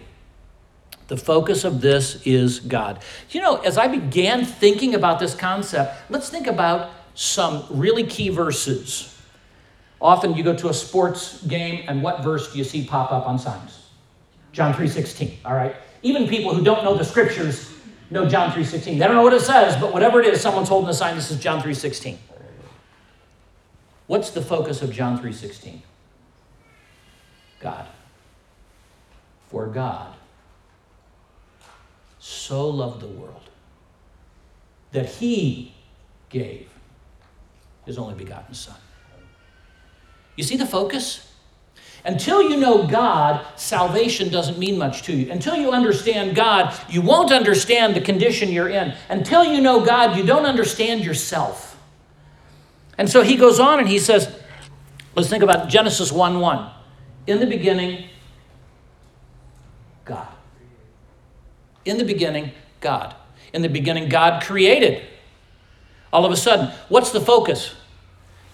The 1.07 1.17
focus 1.17 1.63
of 1.63 1.81
this 1.81 2.21
is 2.25 2.59
God. 2.59 3.03
You 3.31 3.41
know, 3.41 3.57
as 3.57 3.77
I 3.77 3.87
began 3.87 4.45
thinking 4.45 4.93
about 4.93 5.19
this 5.19 5.33
concept, 5.33 5.95
let's 6.09 6.29
think 6.29 6.45
about 6.45 6.91
some 7.15 7.65
really 7.69 8.03
key 8.03 8.29
verses. 8.29 9.17
Often 10.01 10.35
you 10.35 10.43
go 10.43 10.55
to 10.55 10.69
a 10.69 10.73
sports 10.73 11.41
game 11.43 11.83
and 11.87 12.03
what 12.03 12.23
verse 12.23 12.51
do 12.51 12.57
you 12.57 12.63
see 12.63 12.85
pop 12.85 13.11
up 13.11 13.27
on 13.27 13.39
signs? 13.39 13.87
John 14.51 14.73
3:16, 14.73 15.39
all 15.45 15.55
right? 15.55 15.75
Even 16.03 16.27
people 16.27 16.53
who 16.53 16.63
don't 16.63 16.83
know 16.83 16.95
the 16.95 17.03
scriptures 17.03 17.71
know 18.09 18.27
John 18.27 18.51
3:16. 18.51 18.97
They 18.97 19.05
don't 19.05 19.15
know 19.15 19.23
what 19.23 19.33
it 19.33 19.41
says, 19.41 19.79
but 19.79 19.93
whatever 19.93 20.19
it 20.19 20.27
is, 20.27 20.41
someone's 20.41 20.69
holding 20.69 20.89
a 20.89 20.93
sign 20.93 21.15
this 21.15 21.31
is 21.31 21.39
John 21.39 21.61
3:16. 21.61 22.17
What's 24.07 24.31
the 24.31 24.41
focus 24.41 24.81
of 24.81 24.91
John 24.91 25.19
3:16? 25.19 25.83
God. 27.59 27.85
For 29.49 29.67
God 29.67 30.15
so 32.19 32.67
loved 32.67 33.01
the 33.01 33.07
world 33.07 33.49
that 34.91 35.07
he 35.07 35.73
gave 36.29 36.69
his 37.85 37.97
only 37.97 38.15
begotten 38.15 38.53
Son. 38.53 38.75
You 40.35 40.43
see 40.43 40.57
the 40.57 40.65
focus? 40.65 41.28
Until 42.05 42.41
you 42.41 42.57
know 42.57 42.87
God, 42.87 43.45
salvation 43.57 44.29
doesn't 44.29 44.57
mean 44.57 44.77
much 44.77 45.03
to 45.03 45.13
you. 45.13 45.31
Until 45.31 45.55
you 45.55 45.71
understand 45.71 46.35
God, 46.35 46.77
you 46.89 47.01
won't 47.01 47.31
understand 47.31 47.95
the 47.95 48.01
condition 48.01 48.49
you're 48.49 48.69
in. 48.69 48.93
Until 49.09 49.43
you 49.43 49.61
know 49.61 49.85
God, 49.85 50.17
you 50.17 50.25
don't 50.25 50.45
understand 50.45 51.03
yourself. 51.03 51.77
And 52.97 53.09
so 53.09 53.21
he 53.21 53.35
goes 53.35 53.59
on 53.59 53.79
and 53.79 53.87
he 53.87 53.99
says, 53.99 54.33
let's 55.15 55.29
think 55.29 55.43
about 55.43 55.69
Genesis 55.69 56.11
1 56.11 56.39
1. 56.39 56.71
In 57.27 57.39
the 57.39 57.45
beginning, 57.45 58.05
God. 60.05 60.27
In 61.85 61.97
the 61.97 62.05
beginning, 62.05 62.51
God. 62.81 63.15
In 63.53 63.61
the 63.61 63.69
beginning, 63.69 64.09
God 64.09 64.43
created. 64.43 65.05
All 66.11 66.25
of 66.25 66.31
a 66.31 66.37
sudden, 66.37 66.73
what's 66.87 67.11
the 67.11 67.21
focus? 67.21 67.75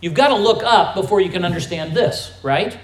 You've 0.01 0.13
got 0.13 0.27
to 0.27 0.35
look 0.35 0.61
up 0.63 0.93
before 0.93 1.21
you 1.21 1.29
can 1.29 1.45
understand 1.45 1.95
this, 1.95 2.37
right? 2.43 2.77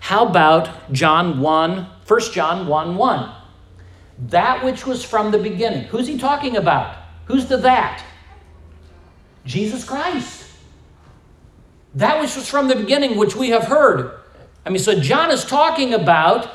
How 0.00 0.26
about 0.26 0.92
John 0.92 1.40
1, 1.40 1.86
1 2.06 2.20
John 2.32 2.66
1 2.66 2.96
1? 2.96 3.34
That 4.28 4.64
which 4.64 4.86
was 4.86 5.04
from 5.04 5.30
the 5.30 5.38
beginning. 5.38 5.84
Who's 5.84 6.06
he 6.06 6.18
talking 6.18 6.56
about? 6.56 6.96
Who's 7.26 7.46
the 7.46 7.58
that? 7.58 8.04
Jesus 9.44 9.84
Christ. 9.84 10.46
That 11.94 12.20
which 12.20 12.34
was 12.36 12.48
from 12.48 12.68
the 12.68 12.76
beginning, 12.76 13.16
which 13.16 13.36
we 13.36 13.50
have 13.50 13.64
heard. 13.64 14.18
I 14.64 14.70
mean, 14.70 14.78
so 14.78 15.00
John 15.00 15.30
is 15.30 15.44
talking 15.44 15.94
about 15.94 16.50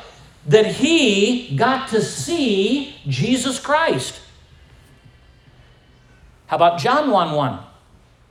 that 0.48 0.66
he 0.66 1.56
got 1.56 1.90
to 1.90 2.02
see 2.02 2.96
Jesus 3.08 3.60
Christ. 3.60 4.20
How 6.48 6.58
about 6.58 6.80
John 6.80 7.10
1 7.10 7.32
1? 7.32 7.60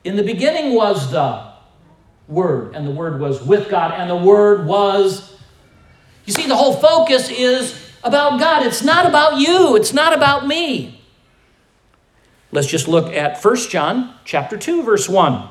In 0.03 0.15
the 0.15 0.23
beginning 0.23 0.75
was 0.75 1.11
the 1.11 1.52
Word, 2.33 2.75
and 2.75 2.85
the 2.87 2.91
Word 2.91 3.19
was 3.19 3.41
with 3.43 3.69
God, 3.69 3.93
and 3.93 4.09
the 4.09 4.15
Word 4.15 4.65
was. 4.65 5.35
You 6.25 6.33
see, 6.33 6.47
the 6.47 6.55
whole 6.55 6.73
focus 6.73 7.29
is 7.29 7.79
about 8.03 8.39
God. 8.39 8.65
It's 8.65 8.83
not 8.83 9.05
about 9.05 9.39
you, 9.39 9.75
it's 9.75 9.93
not 9.93 10.13
about 10.13 10.47
me. 10.47 11.01
Let's 12.51 12.67
just 12.67 12.87
look 12.87 13.11
at 13.11 13.43
1 13.43 13.55
John 13.69 14.13
chapter 14.25 14.57
2 14.57 14.83
verse 14.83 15.09
1. 15.09 15.49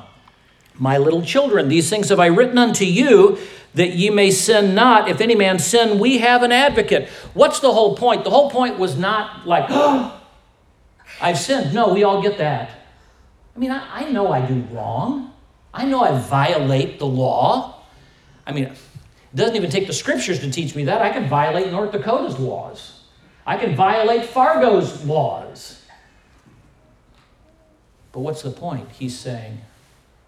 My 0.75 0.97
little 0.97 1.21
children, 1.21 1.67
these 1.67 1.89
things 1.89 2.09
have 2.09 2.19
I 2.19 2.27
written 2.27 2.57
unto 2.57 2.85
you 2.85 3.37
that 3.73 3.93
ye 3.93 4.09
may 4.09 4.31
sin 4.31 4.73
not. 4.73 5.09
If 5.09 5.19
any 5.19 5.35
man 5.35 5.59
sin, 5.59 5.99
we 5.99 6.19
have 6.19 6.43
an 6.43 6.53
advocate. 6.53 7.09
What's 7.33 7.59
the 7.59 7.73
whole 7.73 7.97
point? 7.97 8.23
The 8.23 8.29
whole 8.29 8.49
point 8.49 8.79
was 8.79 8.97
not 8.97 9.45
like, 9.45 9.65
oh, 9.69 10.19
I've 11.21 11.37
sinned. 11.37 11.73
No, 11.73 11.93
we 11.93 12.03
all 12.03 12.21
get 12.21 12.37
that. 12.37 12.69
I 13.55 13.59
mean, 13.59 13.71
I, 13.71 14.05
I 14.05 14.09
know 14.09 14.31
I 14.31 14.45
do 14.45 14.61
wrong. 14.71 15.32
I 15.73 15.85
know 15.85 16.01
I 16.01 16.17
violate 16.19 16.99
the 16.99 17.07
law. 17.07 17.81
I 18.45 18.51
mean, 18.51 18.65
it 18.65 18.77
doesn't 19.33 19.55
even 19.55 19.71
take 19.71 19.87
the 19.87 19.93
scriptures 19.93 20.39
to 20.41 20.51
teach 20.51 20.75
me 20.75 20.83
that. 20.85 21.01
I 21.01 21.09
can 21.09 21.27
violate 21.27 21.71
North 21.71 21.91
Dakota's 21.91 22.37
laws. 22.37 23.01
I 23.45 23.57
can 23.57 23.75
violate 23.75 24.25
Fargo's 24.25 25.03
laws. 25.05 25.81
But 28.11 28.19
what's 28.19 28.43
the 28.43 28.51
point? 28.51 28.91
He's 28.91 29.17
saying, 29.17 29.61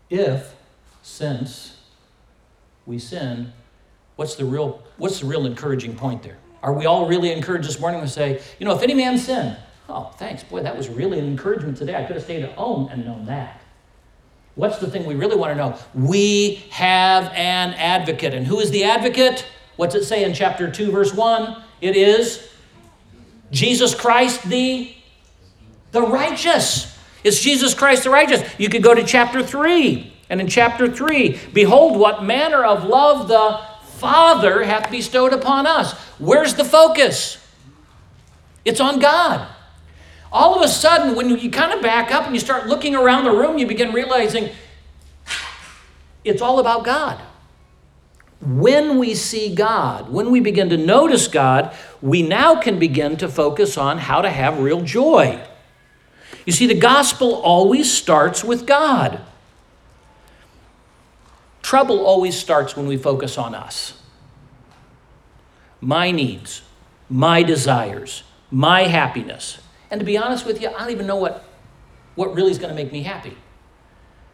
if, 0.10 0.56
since, 1.04 1.78
we 2.86 2.98
sin, 2.98 3.54
what's 4.16 4.36
the 4.36 4.46
real 4.46 4.84
what's 4.98 5.20
the 5.20 5.28
real 5.28 5.46
encouraging 5.46 5.96
point 5.96 6.24
there? 6.24 6.38
Are 6.64 6.74
we 6.74 6.88
all 6.88 7.08
really 7.08 7.32
encouraged 7.32 7.68
this 7.68 7.80
morning 7.80 8.02
to 8.02 8.08
say, 8.08 8.42
you 8.60 8.66
know, 8.66 8.76
if 8.76 8.82
any 8.82 8.96
man 8.96 9.20
sin, 9.20 9.56
oh, 9.88 10.12
thanks, 10.18 10.44
boy, 10.44 10.64
that 10.64 10.76
was 10.76 10.90
really 10.90 11.20
an 11.20 11.28
encouragement 11.28 11.78
today. 11.78 11.96
I 11.96 12.04
could 12.06 12.16
have 12.16 12.26
stayed 12.26 12.44
at 12.44 12.54
home 12.54 12.90
and 12.92 13.06
known 13.06 13.26
that. 13.26 13.62
What's 14.56 14.80
the 14.80 14.90
thing 14.90 15.06
we 15.06 15.16
really 15.16 15.36
want 15.36 15.52
to 15.52 15.56
know? 15.56 15.78
We 15.94 16.66
have 16.72 17.26
an 17.34 17.74
advocate. 17.74 18.34
And 18.34 18.48
who 18.48 18.60
is 18.60 18.72
the 18.72 18.86
advocate? 18.86 19.46
What's 19.76 19.96
it 19.96 20.06
say 20.06 20.24
in 20.24 20.34
chapter 20.34 20.72
2, 20.72 20.92
verse 20.92 21.14
1? 21.14 21.62
It 21.82 21.96
is 21.96 22.50
Jesus 23.52 23.94
Christ 23.94 24.44
the, 24.44 24.94
the 25.92 26.02
righteous. 26.02 26.98
It's 27.24 27.42
Jesus 27.42 27.74
Christ 27.74 28.06
the 28.06 28.10
righteous. 28.10 28.42
You 28.58 28.70
could 28.70 28.84
go 28.84 28.94
to 28.94 29.04
chapter 29.04 29.44
3. 29.44 30.14
And 30.30 30.40
in 30.42 30.48
chapter 30.48 30.92
3, 30.92 31.40
behold, 31.54 32.00
what 32.00 32.24
manner 32.24 32.64
of 32.64 32.86
love 32.86 33.28
the 33.28 33.60
Father 33.98 34.64
hath 34.64 34.92
bestowed 34.92 35.34
upon 35.34 35.68
us. 35.68 35.94
Where's 36.20 36.56
the 36.56 36.66
focus? 36.66 37.38
It's 38.64 38.80
on 38.80 39.00
God. 39.00 39.48
All 40.36 40.54
of 40.54 40.62
a 40.62 40.68
sudden, 40.68 41.16
when 41.16 41.30
you 41.30 41.50
kind 41.50 41.72
of 41.72 41.82
back 41.82 42.12
up 42.12 42.26
and 42.26 42.34
you 42.34 42.42
start 42.42 42.68
looking 42.68 42.94
around 42.94 43.24
the 43.24 43.32
room, 43.32 43.58
you 43.58 43.66
begin 43.66 43.94
realizing 43.94 44.50
it's 46.26 46.42
all 46.42 46.60
about 46.60 46.84
God. 46.84 47.22
When 48.42 49.00
we 49.00 49.16
see 49.16 49.56
God, 49.56 50.12
when 50.12 50.32
we 50.32 50.42
begin 50.42 50.68
to 50.72 50.78
notice 50.78 51.30
God, 51.30 51.74
we 52.02 52.22
now 52.22 52.60
can 52.60 52.80
begin 52.80 53.16
to 53.18 53.30
focus 53.30 53.78
on 53.78 53.98
how 53.98 54.22
to 54.22 54.30
have 54.30 54.60
real 54.60 54.82
joy. 54.82 55.42
You 56.46 56.52
see, 56.52 56.68
the 56.68 56.76
gospel 56.76 57.36
always 57.36 57.90
starts 57.90 58.44
with 58.44 58.68
God. 58.68 59.22
Trouble 61.62 62.06
always 62.06 62.38
starts 62.38 62.76
when 62.76 62.88
we 62.88 62.98
focus 62.98 63.38
on 63.38 63.56
us. 63.56 63.94
My 65.80 66.12
needs, 66.12 66.62
my 67.10 67.42
desires, 67.42 68.24
my 68.52 68.82
happiness. 68.82 69.60
And 69.96 70.02
to 70.02 70.06
be 70.06 70.18
honest 70.18 70.46
with 70.46 70.62
you, 70.62 70.68
I 70.68 70.80
don't 70.80 70.90
even 70.90 71.08
know 71.08 71.16
what, 71.16 71.46
what 72.16 72.36
really 72.36 72.52
is 72.52 72.58
going 72.58 72.70
to 72.70 72.76
make 72.76 72.92
me 72.92 73.04
happy. 73.04 73.38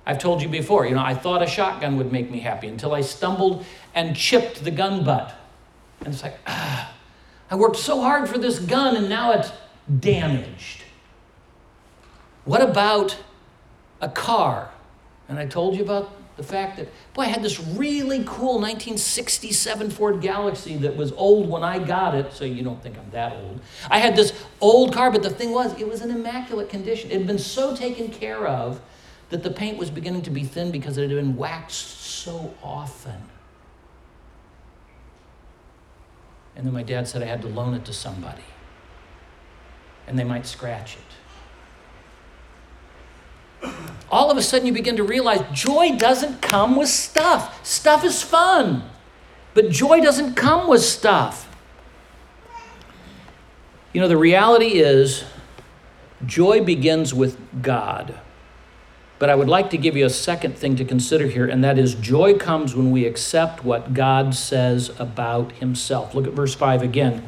I've 0.08 0.18
told 0.18 0.42
you 0.42 0.50
before, 0.50 0.88
you 0.88 0.96
know, 0.96 1.04
I 1.04 1.14
thought 1.14 1.44
a 1.44 1.46
shotgun 1.46 1.98
would 1.98 2.12
make 2.12 2.32
me 2.32 2.40
happy 2.40 2.68
until 2.68 2.96
I 2.96 3.02
stumbled 3.02 3.64
and 3.94 4.16
chipped 4.16 4.64
the 4.64 4.72
gun 4.72 5.04
butt. 5.04 5.36
And 6.00 6.16
it's 6.16 6.24
like, 6.24 6.40
ah, 6.48 6.92
I 7.52 7.56
worked 7.58 7.76
so 7.76 8.02
hard 8.02 8.28
for 8.28 8.40
this 8.40 8.58
gun 8.58 8.96
and 8.96 9.08
now 9.08 9.34
it's 9.34 9.52
damaged. 10.00 10.82
What 12.46 12.64
about 12.64 13.18
a 14.02 14.10
car? 14.10 14.72
And 15.30 15.38
I 15.38 15.46
told 15.46 15.76
you 15.76 15.84
about 15.84 16.12
the 16.42 16.48
fact 16.48 16.78
that, 16.78 16.88
boy, 17.14 17.22
I 17.24 17.26
had 17.26 17.44
this 17.44 17.60
really 17.60 18.24
cool 18.26 18.60
1967 18.60 19.92
Ford 19.92 20.22
Galaxie 20.22 20.78
that 20.78 20.98
was 20.98 21.12
old 21.12 21.48
when 21.48 21.64
I 21.64 21.78
got 21.78 22.16
it, 22.16 22.34
so 22.34 22.46
you 22.46 22.64
don't 22.64 22.82
think 22.82 22.98
I'm 22.98 23.10
that 23.12 23.34
old. 23.34 23.60
I 23.92 24.00
had 24.00 24.16
this 24.16 24.34
old 24.60 24.92
car, 24.92 25.12
but 25.12 25.22
the 25.22 25.30
thing 25.30 25.52
was, 25.52 25.80
it 25.80 25.88
was 25.88 26.02
in 26.02 26.10
immaculate 26.10 26.70
condition. 26.70 27.12
It 27.12 27.20
had 27.20 27.28
been 27.28 27.38
so 27.38 27.76
taken 27.76 28.10
care 28.10 28.48
of 28.48 28.82
that 29.30 29.44
the 29.44 29.52
paint 29.52 29.78
was 29.78 29.92
beginning 29.92 30.24
to 30.24 30.32
be 30.32 30.44
thin 30.44 30.72
because 30.72 30.98
it 30.98 31.10
had 31.10 31.12
been 31.12 31.38
waxed 31.38 32.02
so 32.02 32.56
often. 32.64 33.22
And 36.56 36.66
then 36.66 36.74
my 36.74 36.84
dad 36.84 37.08
said 37.08 37.22
I 37.22 37.28
had 37.28 37.44
to 37.44 37.48
loan 37.48 37.76
it 37.76 37.86
to 37.86 37.94
somebody, 37.94 38.44
and 40.08 40.18
they 40.18 40.24
might 40.24 40.48
scratch 40.48 40.96
it 40.96 41.21
all 44.10 44.30
of 44.30 44.38
a 44.38 44.42
sudden 44.42 44.68
you 44.68 44.74
begin 44.74 44.98
to 44.98 45.04
realize 45.04 45.42
joy 45.54 45.96
doesn't 45.98 46.42
come 46.42 46.76
with 46.76 46.90
stuff. 46.90 47.66
Stuff 47.66 48.04
is 48.04 48.22
fun, 48.22 48.84
but 49.54 49.70
joy 49.70 50.02
doesn't 50.02 50.36
come 50.36 50.68
with 50.68 50.82
stuff. 50.82 51.48
You 53.94 54.02
know, 54.02 54.08
the 54.08 54.18
reality 54.18 54.80
is 54.80 55.24
joy 56.26 56.64
begins 56.64 57.14
with 57.14 57.38
God. 57.62 58.20
But 59.20 59.30
I 59.30 59.36
would 59.36 59.50
like 59.50 59.70
to 59.70 59.78
give 59.78 59.96
you 59.96 60.06
a 60.06 60.10
second 60.10 60.58
thing 60.58 60.76
to 60.78 60.86
consider 60.86 61.28
here, 61.28 61.46
and 61.46 61.64
that 61.64 61.78
is 61.78 61.94
joy 61.94 62.38
comes 62.38 62.76
when 62.76 62.90
we 62.90 63.06
accept 63.06 63.64
what 63.64 63.94
God 63.94 64.34
says 64.34 64.90
about 65.00 65.52
himself. 65.54 66.16
Look 66.16 66.26
at 66.26 66.34
verse 66.34 66.56
5 66.56 66.82
again. 66.82 67.28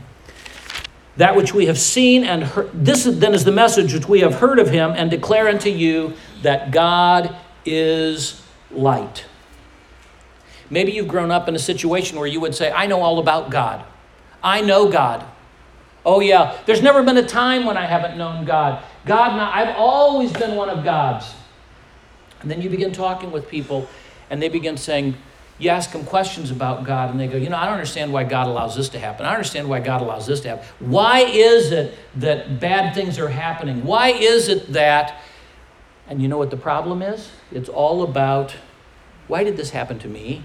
That 1.18 1.36
which 1.36 1.54
we 1.54 1.68
have 1.68 1.78
seen 1.78 2.24
and 2.24 2.44
heard, 2.44 2.72
this 2.74 3.04
then 3.04 3.34
is 3.34 3.44
the 3.44 3.52
message 3.52 3.94
which 3.94 4.08
we 4.08 4.22
have 4.22 4.36
heard 4.36 4.58
of 4.58 4.70
him 4.70 4.92
and 4.92 5.12
declare 5.12 5.48
unto 5.48 5.70
you 5.70 6.14
that 6.42 6.72
God 6.72 7.36
is 7.66 8.42
light. 8.72 9.26
Maybe 10.70 10.92
you've 10.92 11.08
grown 11.08 11.30
up 11.30 11.48
in 11.48 11.56
a 11.56 11.60
situation 11.60 12.18
where 12.18 12.28
you 12.28 12.40
would 12.40 12.56
say, 12.56 12.72
I 12.72 12.88
know 12.88 13.02
all 13.02 13.20
about 13.20 13.52
God. 13.52 13.86
I 14.42 14.62
know 14.62 14.92
God. 14.92 15.24
Oh, 16.06 16.20
yeah, 16.20 16.58
there's 16.66 16.82
never 16.82 17.04
been 17.04 17.18
a 17.18 17.26
time 17.26 17.66
when 17.66 17.78
I 17.78 17.86
haven't 17.86 18.18
known 18.18 18.44
God. 18.44 18.84
God, 19.06 19.40
I've 19.40 19.76
always 19.78 20.34
been 20.34 20.56
one 20.56 20.70
of 20.70 20.84
God's. 20.84 21.34
And 22.42 22.52
then 22.52 22.62
you 22.62 22.70
begin 22.70 22.92
talking 22.92 23.32
with 23.32 23.48
people, 23.48 23.88
and 24.30 24.42
they 24.42 24.50
begin 24.50 24.76
saying, 24.76 25.16
you 25.60 25.70
ask 25.70 25.92
them 25.92 26.04
questions 26.04 26.52
about 26.52 26.84
God, 26.84 27.12
and 27.12 27.20
they 27.20 27.28
go, 27.28 27.38
You 27.38 27.50
know, 27.50 27.58
I 27.58 27.66
don't 27.66 27.76
understand 27.76 28.12
why 28.12 28.24
God 28.24 28.48
allows 28.48 28.76
this 28.76 28.90
to 28.90 29.00
happen. 29.00 29.26
I 29.26 29.34
understand 29.34 29.70
why 29.70 29.80
God 29.80 30.02
allows 30.02 30.28
this 30.28 30.42
to 30.42 30.50
happen. 30.50 30.66
Why 30.80 31.20
is 31.20 31.72
it 31.72 31.98
that 32.16 32.60
bad 32.60 32.96
things 32.96 33.20
are 33.20 33.30
happening? 33.30 33.84
Why 33.84 34.10
is 34.10 34.50
it 34.50 34.74
that 34.74 35.22
and 36.08 36.22
you 36.22 36.28
know 36.28 36.38
what 36.38 36.50
the 36.50 36.58
problem 36.58 37.02
is? 37.02 37.32
It's 37.52 37.70
all 37.70 38.04
about 38.04 38.56
why 39.28 39.44
did 39.44 39.58
this 39.58 39.72
happen 39.72 40.00
to 40.00 40.08
me? 40.08 40.44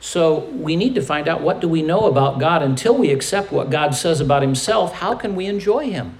So 0.00 0.46
we 0.46 0.76
need 0.76 0.94
to 0.94 1.02
find 1.02 1.28
out 1.28 1.42
what 1.42 1.60
do 1.60 1.68
we 1.68 1.82
know 1.82 2.06
about 2.06 2.38
God 2.38 2.62
until 2.62 2.96
we 2.96 3.10
accept 3.10 3.52
what 3.52 3.68
God 3.68 3.94
says 3.94 4.20
about 4.20 4.42
himself, 4.42 4.94
how 4.94 5.14
can 5.14 5.36
we 5.36 5.46
enjoy 5.46 5.90
him? 5.90 6.18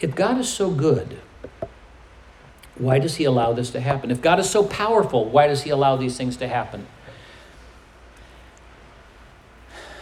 If 0.00 0.14
God 0.14 0.38
is 0.38 0.48
so 0.48 0.70
good, 0.70 1.20
why 2.76 2.98
does 2.98 3.16
he 3.16 3.24
allow 3.24 3.52
this 3.52 3.70
to 3.70 3.80
happen? 3.80 4.10
If 4.10 4.20
God 4.22 4.38
is 4.38 4.48
so 4.48 4.64
powerful, 4.64 5.24
why 5.24 5.48
does 5.48 5.62
he 5.62 5.70
allow 5.70 5.96
these 5.96 6.16
things 6.16 6.36
to 6.36 6.46
happen? 6.48 6.86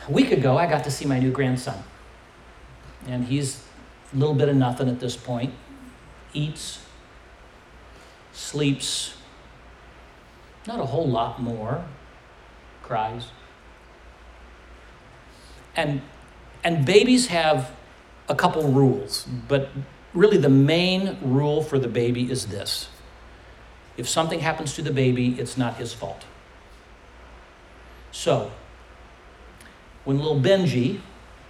a 0.09 0.13
week 0.13 0.31
ago, 0.31 0.57
I 0.57 0.67
got 0.67 0.85
to 0.85 0.91
see 0.91 1.05
my 1.05 1.19
new 1.19 1.31
grandson. 1.31 1.83
And 3.07 3.25
he's 3.25 3.63
a 4.13 4.17
little 4.17 4.35
bit 4.35 4.49
of 4.49 4.57
nothing 4.57 4.89
at 4.89 5.01
this 5.01 5.17
point. 5.17 5.53
Eats, 6.33 6.81
sleeps, 8.33 9.17
not 10.67 10.81
a 10.81 10.87
whole 10.87 11.09
lot 11.09 11.41
more, 11.41 11.85
cries. 12.83 13.29
And, 15.75 16.03
and 16.63 16.85
babies 16.85 17.29
have 17.29 17.71
a 18.29 18.35
couple 18.35 18.69
rules, 18.69 19.27
but 19.49 19.69
really 20.15 20.37
the 20.37 20.49
main 20.49 21.19
rule 21.23 21.63
for 21.63 21.79
the 21.79 21.89
baby 21.89 22.31
is 22.31 22.47
this 22.47 22.89
if 23.97 24.09
something 24.09 24.41
happens 24.41 24.75
to 24.75 24.83
the 24.83 24.91
baby, 24.91 25.37
it's 25.39 25.57
not 25.57 25.77
his 25.77 25.93
fault. 25.93 26.25
So, 28.13 28.51
when 30.05 30.19
little 30.19 30.41
Benji 30.41 31.01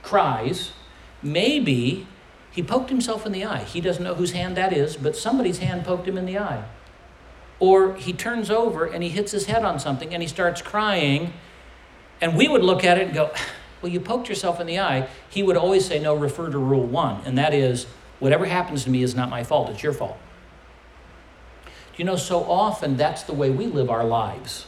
cries, 0.03 0.73
maybe 1.23 2.07
he 2.53 2.63
poked 2.63 2.89
himself 2.89 3.27
in 3.27 3.33
the 3.33 3.45
eye. 3.45 3.65
He 3.65 3.81
doesn't 3.81 4.03
know 4.03 4.15
whose 4.15 4.33
hand 4.33 4.57
that 4.57 4.73
is, 4.73 4.97
but 4.97 5.17
somebody's 5.17 5.59
hand 5.59 5.85
poked 5.85 6.07
him 6.07 6.17
in 6.17 6.25
the 6.25 6.39
eye. 6.39 6.65
Or 7.59 7.95
he 7.97 8.13
turns 8.13 8.51
over 8.51 8.85
and 8.85 9.03
he 9.03 9.09
hits 9.09 9.33
his 9.33 9.47
head 9.47 9.65
on 9.65 9.79
something 9.79 10.13
and 10.15 10.23
he 10.23 10.29
starts 10.29 10.63
crying. 10.63 11.33
And 12.21 12.37
we 12.37 12.49
would 12.49 12.63
look 12.63 12.85
at 12.85 12.99
it 12.99 13.07
and 13.09 13.15
go, 13.15 13.31
Well, 13.83 13.93
you 13.93 14.01
poked 14.01 14.29
yourself 14.29 14.61
in 14.61 14.67
the 14.67 14.79
eye. 14.79 15.09
He 15.29 15.43
would 15.43 15.57
always 15.57 15.85
say, 15.85 15.99
No, 15.99 16.15
refer 16.15 16.51
to 16.51 16.59
rule 16.59 16.85
one. 16.85 17.21
And 17.25 17.37
that 17.39 17.55
is, 17.55 17.87
whatever 18.19 18.47
happens 18.47 18.85
to 18.85 18.91
me 18.91 19.03
is 19.03 19.15
not 19.15 19.29
my 19.29 19.45
fault, 19.45 19.71
it's 19.71 19.83
your 19.83 19.93
fault. 19.93 20.19
You 21.97 22.05
know, 22.05 22.17
so 22.17 22.45
often 22.45 22.97
that's 22.97 23.23
the 23.23 23.33
way 23.33 23.51
we 23.51 23.67
live 23.67 23.89
our 23.91 24.05
lives. 24.05 24.67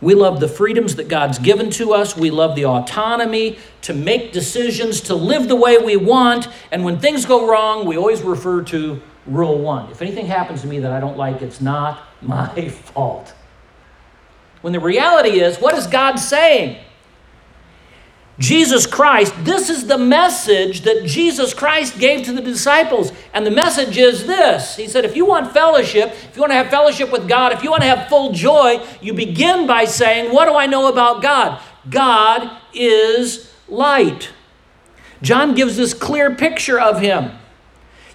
We 0.00 0.14
love 0.14 0.40
the 0.40 0.48
freedoms 0.48 0.96
that 0.96 1.06
God's 1.08 1.38
given 1.38 1.70
to 1.72 1.92
us. 1.92 2.16
We 2.16 2.30
love 2.30 2.56
the 2.56 2.64
autonomy 2.64 3.58
to 3.82 3.94
make 3.94 4.32
decisions, 4.32 5.00
to 5.02 5.14
live 5.14 5.46
the 5.46 5.54
way 5.54 5.78
we 5.78 5.96
want. 5.96 6.48
And 6.72 6.84
when 6.84 6.98
things 6.98 7.24
go 7.24 7.48
wrong, 7.48 7.86
we 7.86 7.96
always 7.96 8.20
refer 8.20 8.62
to 8.64 9.00
rule 9.26 9.58
one. 9.58 9.90
If 9.92 10.02
anything 10.02 10.26
happens 10.26 10.62
to 10.62 10.66
me 10.66 10.80
that 10.80 10.90
I 10.90 10.98
don't 10.98 11.16
like, 11.16 11.40
it's 11.40 11.60
not 11.60 12.02
my 12.22 12.68
fault. 12.68 13.32
When 14.62 14.72
the 14.72 14.80
reality 14.80 15.40
is, 15.40 15.58
what 15.58 15.74
is 15.74 15.86
God 15.86 16.16
saying? 16.16 16.78
Jesus 18.42 18.88
Christ, 18.88 19.32
this 19.44 19.70
is 19.70 19.86
the 19.86 19.96
message 19.96 20.80
that 20.80 21.06
Jesus 21.06 21.54
Christ 21.54 22.00
gave 22.00 22.24
to 22.24 22.32
the 22.32 22.40
disciples. 22.40 23.12
And 23.32 23.46
the 23.46 23.52
message 23.52 23.96
is 23.96 24.26
this 24.26 24.74
He 24.74 24.88
said, 24.88 25.04
if 25.04 25.14
you 25.14 25.24
want 25.24 25.52
fellowship, 25.52 26.10
if 26.10 26.34
you 26.34 26.40
want 26.42 26.50
to 26.50 26.56
have 26.56 26.68
fellowship 26.68 27.12
with 27.12 27.28
God, 27.28 27.52
if 27.52 27.62
you 27.62 27.70
want 27.70 27.82
to 27.82 27.88
have 27.88 28.08
full 28.08 28.32
joy, 28.32 28.84
you 29.00 29.14
begin 29.14 29.68
by 29.68 29.84
saying, 29.84 30.34
What 30.34 30.46
do 30.46 30.56
I 30.56 30.66
know 30.66 30.88
about 30.88 31.22
God? 31.22 31.62
God 31.88 32.60
is 32.74 33.52
light. 33.68 34.30
John 35.22 35.54
gives 35.54 35.76
this 35.76 35.94
clear 35.94 36.34
picture 36.34 36.80
of 36.80 37.00
him. 37.00 37.30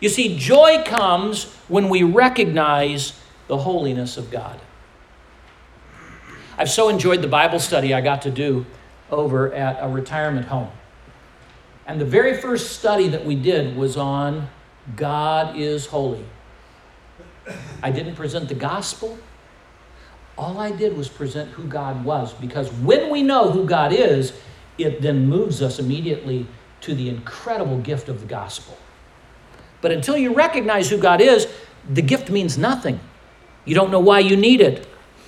You 0.02 0.10
see, 0.10 0.38
joy 0.38 0.84
comes 0.86 1.46
when 1.70 1.88
we 1.88 2.04
recognize 2.04 3.18
the 3.48 3.60
holiness 3.60 4.18
of 4.18 4.30
God. 4.30 4.60
I've 6.58 6.70
so 6.70 6.90
enjoyed 6.90 7.22
the 7.22 7.30
Bible 7.30 7.60
study 7.60 7.94
I 7.94 8.02
got 8.02 8.24
to 8.24 8.32
do 8.32 8.66
over 9.12 9.54
at 9.54 9.78
a 9.82 9.90
retirement 9.90 10.48
home. 10.48 10.70
And 11.86 12.02
the 12.02 12.06
very 12.06 12.40
first 12.40 12.78
study 12.78 13.08
that 13.10 13.26
we 13.26 13.36
did 13.36 13.78
was 13.78 13.96
on 13.96 14.50
God 14.96 15.58
is 15.58 15.86
holy. 15.86 16.26
I 17.82 17.92
didn't 17.92 18.16
present 18.16 18.50
the 18.50 18.56
gospel. 18.56 19.18
All 20.38 20.60
I 20.60 20.72
did 20.72 20.96
was 20.96 21.08
present 21.08 21.52
who 21.52 21.64
God 21.64 22.04
was 22.04 22.34
because 22.34 22.72
when 22.72 23.10
we 23.10 23.24
know 23.24 23.52
who 23.52 23.66
God 23.66 23.94
is, 23.94 24.34
it 24.78 25.02
then 25.02 25.28
moves 25.28 25.62
us 25.62 25.80
immediately 25.80 26.46
to 26.82 26.94
the 26.94 27.10
incredible 27.10 27.80
gift 27.80 28.10
of 28.10 28.20
the 28.20 28.28
gospel. 28.28 28.78
But 29.82 29.92
until 29.92 30.18
you 30.18 30.34
recognize 30.34 30.90
who 30.90 30.98
God 30.98 31.22
is, 31.22 31.48
the 31.90 32.02
gift 32.02 32.30
means 32.30 32.58
nothing. 32.58 33.00
You 33.66 33.76
don't 33.76 33.92
know 33.92 34.00
why 34.00 34.20
you 34.20 34.36
need 34.36 34.62
it. 34.62 34.88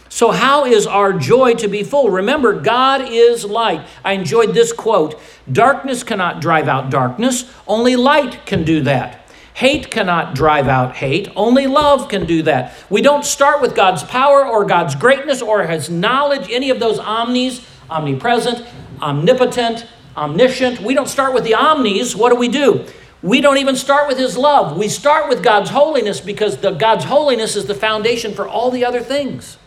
So, 0.10 0.32
how 0.32 0.66
is 0.66 0.88
our 0.88 1.14
joy 1.14 1.54
to 1.56 1.68
be 1.68 1.84
full? 1.84 2.10
Remember, 2.10 2.60
God 2.60 3.08
is 3.10 3.46
light. 3.46 3.88
I 4.04 4.14
enjoyed 4.14 4.56
this 4.56 4.74
quote 4.74 5.20
Darkness 5.52 6.04
cannot 6.04 6.42
drive 6.42 6.68
out 6.68 6.90
darkness, 6.90 7.50
only 7.68 7.96
light 7.96 8.46
can 8.48 8.64
do 8.64 8.82
that. 8.82 9.30
Hate 9.54 9.92
cannot 9.92 10.36
drive 10.36 10.68
out 10.68 10.96
hate, 10.96 11.30
only 11.36 11.68
love 11.68 12.08
can 12.08 12.26
do 12.26 12.42
that. 12.44 12.74
We 12.90 13.02
don't 13.02 13.24
start 13.24 13.62
with 13.62 13.76
God's 13.76 14.04
power 14.04 14.46
or 14.46 14.66
God's 14.66 14.96
greatness 14.96 15.44
or 15.44 15.68
His 15.68 15.90
knowledge, 15.92 16.50
any 16.50 16.72
of 16.72 16.80
those 16.80 16.98
omnis, 16.98 17.64
omnipresent, 17.90 18.66
omnipotent, 19.02 19.86
omniscient. 20.18 20.80
We 20.80 20.96
don't 20.96 21.10
start 21.10 21.36
with 21.36 21.44
the 21.44 21.54
omnis. 21.54 22.16
What 22.16 22.30
do 22.30 22.36
we 22.36 22.48
do? 22.48 22.86
We 23.22 23.42
don't 23.42 23.58
even 23.58 23.76
start 23.76 24.08
with 24.08 24.18
His 24.18 24.38
love. 24.38 24.76
We 24.76 24.88
start 24.88 25.30
with 25.30 25.44
God's 25.44 25.70
holiness 25.70 26.20
because 26.20 26.58
the, 26.58 26.72
God's 26.72 27.04
holiness 27.04 27.56
is 27.56 27.68
the 27.68 27.76
foundation 27.76 28.34
for 28.34 28.48
all 28.48 28.72
the 28.72 28.86
other 28.86 29.02
things. 29.02 29.58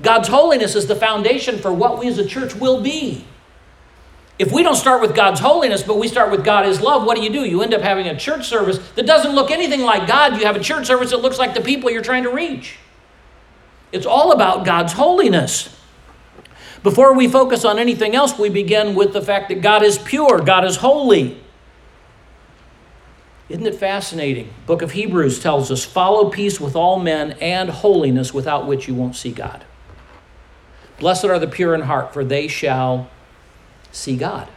God's 0.00 0.28
holiness 0.28 0.74
is 0.74 0.86
the 0.86 0.96
foundation 0.96 1.58
for 1.58 1.72
what 1.72 1.98
we 1.98 2.08
as 2.08 2.18
a 2.18 2.26
church 2.26 2.54
will 2.54 2.80
be. 2.80 3.24
If 4.38 4.52
we 4.52 4.62
don't 4.62 4.76
start 4.76 5.00
with 5.00 5.16
God's 5.16 5.40
holiness, 5.40 5.82
but 5.82 5.98
we 5.98 6.06
start 6.06 6.30
with 6.30 6.44
God 6.44 6.64
is 6.64 6.80
love, 6.80 7.04
what 7.04 7.16
do 7.16 7.24
you 7.24 7.30
do? 7.30 7.44
You 7.44 7.60
end 7.62 7.74
up 7.74 7.80
having 7.80 8.06
a 8.06 8.16
church 8.16 8.46
service 8.46 8.78
that 8.94 9.04
doesn't 9.04 9.34
look 9.34 9.50
anything 9.50 9.80
like 9.80 10.06
God. 10.06 10.38
You 10.38 10.46
have 10.46 10.54
a 10.54 10.60
church 10.60 10.86
service 10.86 11.10
that 11.10 11.18
looks 11.18 11.38
like 11.38 11.54
the 11.54 11.60
people 11.60 11.90
you're 11.90 12.02
trying 12.02 12.22
to 12.22 12.30
reach. 12.30 12.76
It's 13.90 14.06
all 14.06 14.30
about 14.30 14.64
God's 14.64 14.92
holiness. 14.92 15.74
Before 16.84 17.12
we 17.14 17.26
focus 17.26 17.64
on 17.64 17.80
anything 17.80 18.14
else, 18.14 18.38
we 18.38 18.48
begin 18.48 18.94
with 18.94 19.12
the 19.12 19.22
fact 19.22 19.48
that 19.48 19.60
God 19.60 19.82
is 19.82 19.98
pure, 19.98 20.38
God 20.40 20.64
is 20.64 20.76
holy. 20.76 21.42
Isn't 23.48 23.66
it 23.66 23.74
fascinating? 23.74 24.50
Book 24.66 24.82
of 24.82 24.92
Hebrews 24.92 25.40
tells 25.40 25.72
us, 25.72 25.84
"Follow 25.84 26.28
peace 26.30 26.60
with 26.60 26.76
all 26.76 27.00
men 27.00 27.34
and 27.40 27.70
holiness 27.70 28.32
without 28.32 28.66
which 28.66 28.86
you 28.86 28.94
won't 28.94 29.16
see 29.16 29.32
God." 29.32 29.64
Blessed 30.98 31.26
are 31.26 31.38
the 31.38 31.46
pure 31.46 31.74
in 31.74 31.82
heart, 31.82 32.12
for 32.12 32.24
they 32.24 32.48
shall 32.48 33.08
see 33.92 34.16
God. 34.16 34.48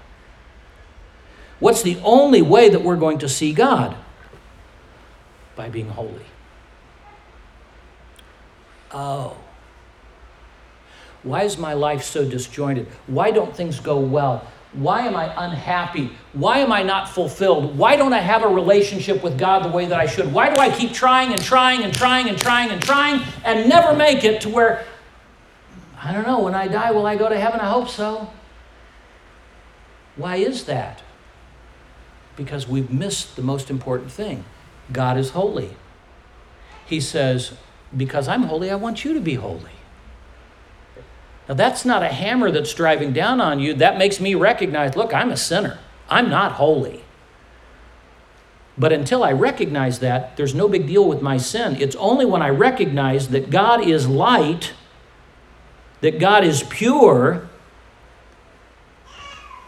What's 1.60 1.84
the 1.84 2.00
only 2.04 2.42
way 2.42 2.70
that 2.70 2.82
we're 2.82 2.96
going 2.96 3.20
to 3.20 3.30
see 3.30 3.54
God? 3.54 3.96
By 5.56 5.70
being 5.70 5.90
holy. 5.90 6.26
Oh. 8.92 9.38
Why 11.24 11.44
is 11.44 11.58
my 11.58 11.74
life 11.74 12.04
so 12.04 12.28
disjointed? 12.28 12.88
Why 13.06 13.30
don't 13.30 13.56
things 13.56 13.80
go 13.80 14.00
well? 14.00 14.48
Why 14.74 15.02
am 15.02 15.16
I 15.16 15.32
unhappy? 15.46 16.12
Why 16.34 16.60
am 16.60 16.72
I 16.72 16.82
not 16.82 17.10
fulfilled? 17.10 17.78
Why 17.78 17.98
don't 17.98 18.14
I 18.14 18.20
have 18.22 18.44
a 18.44 18.48
relationship 18.48 19.22
with 19.22 19.38
God 19.38 19.66
the 19.66 19.70
way 19.70 19.86
that 19.86 20.00
I 20.00 20.06
should? 20.06 20.34
Why 20.34 20.52
do 20.52 20.60
I 20.60 20.76
keep 20.76 20.94
trying 20.94 21.34
and 21.34 21.42
trying 21.44 21.84
and 21.84 21.94
trying 21.94 22.30
and 22.30 22.38
trying 22.38 22.72
and 22.72 22.82
trying 22.82 23.22
and 23.44 23.68
never 23.68 23.94
make 23.94 24.24
it 24.24 24.42
to 24.42 24.50
where 24.50 24.86
I 26.04 26.12
don't 26.14 26.26
know, 26.26 26.40
when 26.40 26.56
I 26.56 26.68
die, 26.68 26.92
will 26.92 27.06
I 27.06 27.16
go 27.16 27.30
to 27.30 27.40
heaven? 27.40 27.60
I 27.60 27.70
hope 27.70 27.88
so. 27.88 28.32
Why 30.16 30.38
is 30.38 30.66
that? 30.66 31.04
Because 32.36 32.68
we've 32.68 32.92
missed 32.92 33.36
the 33.36 33.42
most 33.42 33.70
important 33.70 34.12
thing 34.12 34.44
God 34.92 35.18
is 35.18 35.32
holy. 35.32 35.76
He 36.86 37.00
says, 37.00 37.54
Because 37.96 38.28
I'm 38.28 38.44
holy, 38.44 38.72
I 38.72 38.76
want 38.76 39.06
you 39.06 39.14
to 39.14 39.20
be 39.20 39.36
holy. 39.36 39.72
Now, 41.48 41.56
that's 41.56 41.86
not 41.86 42.04
a 42.04 42.08
hammer 42.08 42.50
that's 42.50 42.74
driving 42.74 43.14
down 43.14 43.40
on 43.40 43.60
you. 43.60 43.74
That 43.74 43.98
makes 43.98 44.20
me 44.20 44.36
recognize 44.36 44.96
look, 44.96 45.14
I'm 45.14 45.32
a 45.32 45.38
sinner, 45.38 45.80
I'm 46.10 46.30
not 46.30 46.54
holy. 46.54 47.04
But 48.78 48.92
until 48.92 49.24
I 49.24 49.34
recognize 49.34 50.00
that, 50.00 50.38
there's 50.38 50.56
no 50.56 50.68
big 50.68 50.88
deal 50.88 51.08
with 51.08 51.22
my 51.22 51.38
sin. 51.38 51.76
It's 51.80 51.96
only 51.98 52.26
when 52.26 52.42
I 52.42 52.50
recognize 52.50 53.28
that 53.30 53.52
God 53.52 53.86
is 53.86 54.08
light 54.08 54.74
that 56.02 56.20
God 56.20 56.44
is 56.44 56.64
pure, 56.64 57.48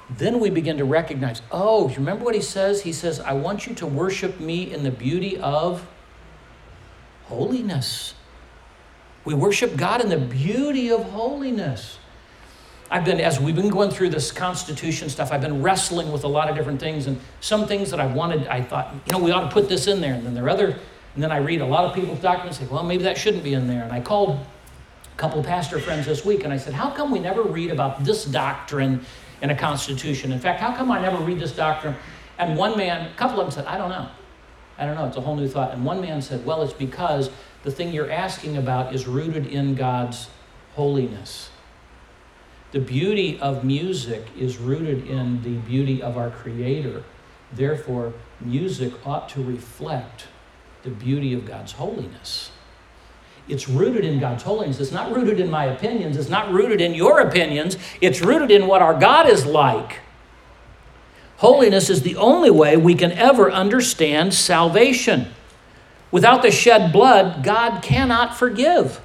then 0.10 0.40
we 0.40 0.50
begin 0.50 0.78
to 0.78 0.86
recognize 0.86 1.42
oh, 1.52 1.90
you 1.90 1.96
remember 1.96 2.26
what 2.26 2.36
he 2.36 2.42
says? 2.42 2.82
He 2.82 2.94
says, 2.94 3.20
I 3.20 3.34
want 3.34 3.66
you 3.66 3.74
to 3.76 3.88
worship 3.88 4.40
me 4.40 4.72
in 4.72 4.84
the 4.84 4.92
beauty 4.92 5.38
of 5.38 5.88
holiness. 7.26 8.14
We 9.26 9.34
worship 9.34 9.78
God 9.78 10.02
in 10.02 10.10
the 10.10 10.18
beauty 10.18 10.92
of 10.92 11.04
holiness. 11.04 11.98
I've 12.92 13.06
been, 13.06 13.20
as 13.22 13.40
we've 13.40 13.56
been 13.56 13.70
going 13.70 13.90
through 13.90 14.10
this 14.10 14.32
Constitution 14.32 15.10
stuff, 15.10 15.32
I've 15.32 15.42
been 15.42 15.64
wrestling 15.64 16.12
with 16.12 16.26
a 16.26 16.28
lot 16.28 16.50
of 16.50 16.56
different 16.56 16.80
things, 16.80 17.08
and 17.08 17.20
some 17.40 17.66
things 17.66 17.90
that 17.90 18.00
I 18.00 18.06
wanted, 18.06 18.46
I 18.48 18.62
thought, 18.62 18.94
you 19.08 19.14
know, 19.14 19.18
we 19.18 19.32
ought 19.32 19.46
to 19.46 19.50
put 19.50 19.68
this 19.68 19.88
in 19.88 20.00
there. 20.00 20.14
And 20.14 20.26
then 20.26 20.36
there 20.36 20.46
are 20.46 20.50
other, 20.50 20.78
and 21.16 21.24
then 21.24 21.32
I 21.32 21.38
read 21.38 21.62
a 21.62 21.66
lot 21.66 21.86
of 21.86 21.96
people's 21.96 22.20
documents, 22.20 22.60
say, 22.60 22.68
well, 22.68 22.84
maybe 22.84 23.04
that 23.04 23.18
shouldn't 23.18 23.44
be 23.44 23.54
in 23.54 23.68
there. 23.68 23.84
And 23.84 23.92
I 23.92 24.00
called 24.00 24.46
couple 25.16 25.44
pastor 25.44 25.80
friends 25.80 26.06
this 26.06 26.26
week, 26.26 26.44
and 26.44 26.54
I 26.54 26.58
said, 26.58 26.74
How 26.74 26.90
come 26.90 27.12
we 27.12 27.20
never 27.20 27.44
read 27.44 27.72
about 27.72 28.04
this 28.04 28.26
doctrine 28.26 29.06
in 29.42 29.50
a 29.50 29.56
constitution? 29.56 30.32
In 30.32 30.40
fact, 30.40 30.60
how 30.60 30.76
come 30.76 30.92
I 30.92 31.02
never 31.02 31.18
read 31.18 31.40
this 31.40 31.56
doctrine? 31.56 31.96
And 32.38 32.58
one 32.58 32.78
man, 32.78 33.12
a 33.12 33.16
couple 33.16 33.40
of 33.40 33.46
them 33.46 33.52
said, 33.52 33.66
I 33.66 33.78
don't 33.78 33.90
know. 33.90 34.10
I 34.78 34.86
don't 34.86 34.96
know. 34.96 35.06
It's 35.06 35.18
a 35.18 35.22
whole 35.22 35.36
new 35.36 35.48
thought. 35.48 35.72
And 35.74 35.86
one 35.86 36.02
man 36.02 36.22
said, 36.22 36.46
Well, 36.46 36.62
it's 36.62 36.74
because 36.74 37.30
the 37.64 37.72
thing 37.72 37.94
you're 37.94 38.12
asking 38.12 38.58
about 38.58 38.94
is 38.94 39.08
rooted 39.08 39.48
in 39.48 39.76
God's 39.76 40.30
holiness. 40.76 41.50
The 42.72 42.80
beauty 42.80 43.40
of 43.40 43.64
music 43.64 44.26
is 44.38 44.58
rooted 44.58 45.08
in 45.08 45.44
the 45.44 45.58
beauty 45.58 46.02
of 46.02 46.18
our 46.18 46.32
Creator. 46.32 47.04
Therefore, 47.52 48.14
music 48.42 48.94
ought 49.06 49.30
to 49.30 49.44
reflect 49.44 50.28
the 50.82 50.90
beauty 50.90 51.34
of 51.34 51.46
God's 51.46 51.74
holiness. 51.74 52.50
It's 53.48 53.68
rooted 53.68 54.06
in 54.06 54.20
God's 54.20 54.44
holiness. 54.44 54.80
It's 54.80 54.92
not 54.92 55.14
rooted 55.14 55.40
in 55.40 55.50
my 55.50 55.66
opinions. 55.66 56.16
It's 56.16 56.30
not 56.30 56.52
rooted 56.52 56.80
in 56.80 56.94
your 56.94 57.20
opinions. 57.20 57.78
It's 58.00 58.22
rooted 58.22 58.52
in 58.52 58.68
what 58.68 58.82
our 58.82 58.98
God 58.98 59.28
is 59.28 59.46
like. 59.46 60.00
Holiness 61.38 61.90
is 61.90 62.04
the 62.04 62.16
only 62.16 62.50
way 62.50 62.78
we 62.78 62.96
can 62.96 63.12
ever 63.12 63.52
understand 63.52 64.34
salvation. 64.34 65.28
Without 66.10 66.42
the 66.42 66.52
shed 66.52 66.94
blood, 66.94 67.44
God 67.44 67.82
cannot 67.82 68.38
forgive 68.38 69.02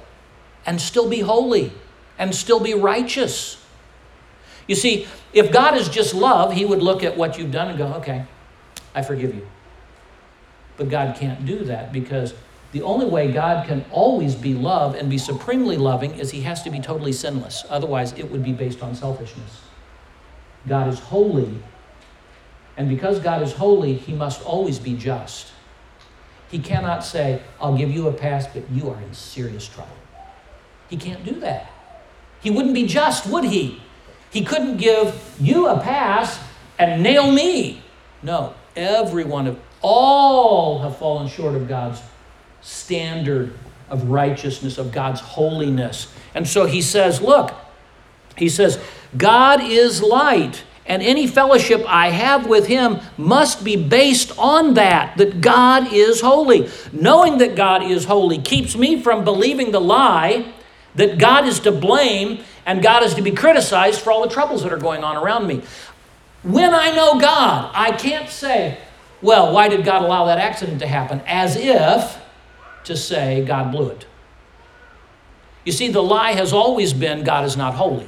and 0.65 0.79
still 0.79 1.09
be 1.09 1.19
holy 1.19 1.73
and 2.17 2.33
still 2.33 2.59
be 2.59 2.73
righteous. 2.73 3.61
You 4.67 4.75
see, 4.75 5.07
if 5.33 5.51
God 5.51 5.75
is 5.75 5.89
just 5.89 6.13
love, 6.13 6.53
He 6.53 6.63
would 6.63 6.81
look 6.81 7.03
at 7.03 7.17
what 7.17 7.37
you've 7.37 7.51
done 7.51 7.69
and 7.69 7.77
go, 7.77 7.87
okay, 7.95 8.25
I 8.95 9.01
forgive 9.01 9.35
you. 9.35 9.47
But 10.77 10.89
God 10.89 11.17
can't 11.17 11.45
do 11.45 11.65
that 11.65 11.91
because 11.91 12.33
the 12.71 12.83
only 12.83 13.07
way 13.07 13.31
God 13.31 13.67
can 13.67 13.83
always 13.91 14.35
be 14.35 14.53
love 14.53 14.93
and 14.93 15.09
be 15.09 15.17
supremely 15.17 15.77
loving 15.77 16.15
is 16.19 16.29
he 16.29 16.41
has 16.41 16.61
to 16.63 16.69
be 16.69 16.79
totally 16.79 17.13
sinless. 17.13 17.65
Otherwise, 17.69 18.13
it 18.13 18.29
would 18.29 18.43
be 18.43 18.53
based 18.53 18.83
on 18.83 18.93
selfishness. 18.93 19.61
God 20.67 20.87
is 20.87 20.99
holy. 20.99 21.57
And 22.77 22.87
because 22.87 23.19
God 23.19 23.41
is 23.41 23.53
holy, 23.53 23.95
he 23.95 24.13
must 24.13 24.43
always 24.43 24.77
be 24.77 24.95
just. 24.95 25.51
He 26.51 26.59
cannot 26.59 27.03
say, 27.03 27.41
I'll 27.59 27.75
give 27.75 27.91
you 27.91 28.07
a 28.07 28.13
pass, 28.13 28.47
but 28.47 28.69
you 28.71 28.89
are 28.89 29.01
in 29.01 29.13
serious 29.13 29.67
trouble. 29.67 29.95
He 30.89 30.97
can't 30.97 31.23
do 31.25 31.39
that. 31.39 31.71
He 32.41 32.51
wouldn't 32.51 32.73
be 32.73 32.85
just, 32.85 33.27
would 33.27 33.43
he? 33.45 33.81
He 34.31 34.43
couldn't 34.43 34.77
give 34.77 35.35
you 35.39 35.67
a 35.67 35.79
pass 35.79 36.39
and 36.77 37.01
nail 37.01 37.31
me. 37.31 37.81
No, 38.21 38.53
every 38.75 39.23
one 39.23 39.47
of 39.47 39.59
all 39.81 40.79
have 40.79 40.97
fallen 40.97 41.27
short 41.27 41.55
of 41.55 41.67
God's 41.67 42.01
standard 42.61 43.53
of 43.89 44.09
righteousness, 44.09 44.77
of 44.77 44.91
God's 44.91 45.19
holiness. 45.19 46.13
And 46.33 46.47
so 46.47 46.65
he 46.65 46.81
says, 46.81 47.21
Look, 47.21 47.53
he 48.37 48.49
says, 48.49 48.79
God 49.17 49.61
is 49.61 50.01
light, 50.01 50.63
and 50.85 51.01
any 51.01 51.27
fellowship 51.27 51.83
I 51.87 52.09
have 52.09 52.47
with 52.47 52.67
him 52.67 52.99
must 53.17 53.63
be 53.63 53.75
based 53.75 54.37
on 54.37 54.75
that, 54.75 55.17
that 55.17 55.41
God 55.41 55.91
is 55.93 56.21
holy. 56.21 56.69
Knowing 56.91 57.39
that 57.39 57.55
God 57.55 57.83
is 57.83 58.05
holy 58.05 58.37
keeps 58.39 58.75
me 58.75 59.01
from 59.01 59.23
believing 59.23 59.71
the 59.71 59.81
lie 59.81 60.53
that 60.95 61.17
God 61.17 61.45
is 61.45 61.59
to 61.61 61.71
blame 61.71 62.43
and 62.65 62.81
God 62.81 63.03
is 63.03 63.13
to 63.15 63.21
be 63.21 63.31
criticized 63.31 64.01
for 64.01 64.11
all 64.11 64.21
the 64.21 64.33
troubles 64.33 64.63
that 64.63 64.73
are 64.73 64.77
going 64.77 65.03
on 65.03 65.17
around 65.17 65.47
me. 65.47 65.61
When 66.43 66.73
I 66.73 66.91
know 66.91 67.19
God, 67.19 67.71
I 67.73 67.91
can't 67.91 68.29
say, 68.29 68.77
well, 69.21 69.53
why 69.53 69.69
did 69.69 69.83
God 69.83 70.03
allow 70.03 70.25
that 70.25 70.37
accident 70.37 70.79
to 70.79 70.87
happen? 70.87 71.21
As 71.25 71.55
if 71.55 72.18
to 72.89 72.97
say 72.97 73.43
God 73.45 73.71
blew 73.71 73.87
it. 73.87 74.05
You 75.63 75.71
see, 75.71 75.89
the 75.89 76.03
lie 76.03 76.33
has 76.33 76.51
always 76.51 76.93
been 76.93 77.23
God 77.23 77.45
is 77.45 77.55
not 77.55 77.75
holy. 77.75 78.07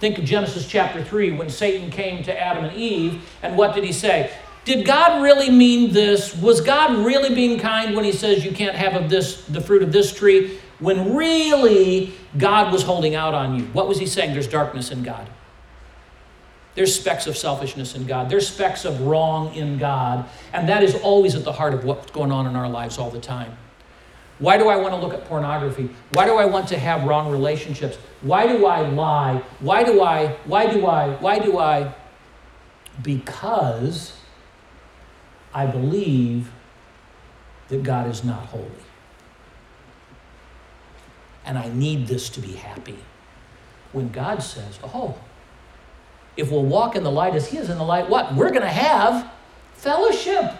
Think 0.00 0.18
of 0.18 0.24
Genesis 0.24 0.66
chapter 0.66 1.02
3 1.02 1.32
when 1.32 1.48
Satan 1.48 1.90
came 1.90 2.22
to 2.24 2.38
Adam 2.38 2.64
and 2.64 2.76
Eve, 2.76 3.22
and 3.42 3.56
what 3.56 3.74
did 3.74 3.84
he 3.84 3.92
say? 3.92 4.32
Did 4.64 4.84
God 4.84 5.22
really 5.22 5.50
mean 5.50 5.92
this? 5.92 6.36
Was 6.36 6.60
God 6.60 7.04
really 7.04 7.34
being 7.34 7.58
kind 7.58 7.96
when 7.96 8.04
he 8.04 8.12
says 8.12 8.44
you 8.44 8.52
can't 8.52 8.76
have 8.76 9.00
of 9.00 9.10
this 9.10 9.44
the 9.46 9.60
fruit 9.60 9.82
of 9.82 9.92
this 9.92 10.12
tree? 10.12 10.58
When 10.78 11.14
really 11.14 12.12
God 12.36 12.72
was 12.72 12.82
holding 12.82 13.14
out 13.14 13.34
on 13.34 13.56
you. 13.56 13.64
What 13.66 13.88
was 13.88 13.98
he 13.98 14.06
saying? 14.06 14.32
There's 14.32 14.48
darkness 14.48 14.90
in 14.90 15.02
God. 15.02 15.28
There's 16.74 16.94
specks 16.94 17.26
of 17.26 17.36
selfishness 17.36 17.94
in 17.94 18.06
God. 18.06 18.30
There's 18.30 18.48
specks 18.48 18.84
of 18.84 19.02
wrong 19.02 19.54
in 19.54 19.78
God. 19.78 20.28
And 20.52 20.68
that 20.68 20.82
is 20.82 20.94
always 20.96 21.34
at 21.34 21.44
the 21.44 21.52
heart 21.52 21.74
of 21.74 21.84
what's 21.84 22.10
going 22.10 22.32
on 22.32 22.46
in 22.46 22.56
our 22.56 22.68
lives 22.68 22.98
all 22.98 23.10
the 23.10 23.20
time. 23.20 23.56
Why 24.38 24.56
do 24.56 24.68
I 24.68 24.76
want 24.76 24.94
to 24.94 25.00
look 25.00 25.12
at 25.14 25.24
pornography? 25.26 25.90
Why 26.12 26.24
do 26.24 26.36
I 26.36 26.46
want 26.46 26.68
to 26.68 26.78
have 26.78 27.04
wrong 27.04 27.30
relationships? 27.30 27.96
Why 28.22 28.46
do 28.46 28.66
I 28.66 28.88
lie? 28.88 29.42
Why 29.60 29.84
do 29.84 30.02
I, 30.02 30.28
why 30.46 30.72
do 30.72 30.86
I, 30.86 31.10
why 31.16 31.38
do 31.38 31.58
I? 31.58 31.94
Because 33.02 34.14
I 35.54 35.66
believe 35.66 36.50
that 37.68 37.82
God 37.82 38.08
is 38.10 38.24
not 38.24 38.46
holy. 38.46 38.66
And 41.44 41.58
I 41.58 41.68
need 41.68 42.06
this 42.06 42.28
to 42.30 42.40
be 42.40 42.52
happy. 42.52 42.98
When 43.92 44.10
God 44.10 44.42
says, 44.42 44.78
oh, 44.82 45.16
if 46.36 46.50
we'll 46.50 46.64
walk 46.64 46.96
in 46.96 47.02
the 47.02 47.10
light 47.10 47.34
as 47.34 47.48
He 47.50 47.58
is 47.58 47.70
in 47.70 47.78
the 47.78 47.84
light, 47.84 48.08
what? 48.08 48.34
We're 48.34 48.50
going 48.50 48.62
to 48.62 48.68
have 48.68 49.30
fellowship. 49.74 50.52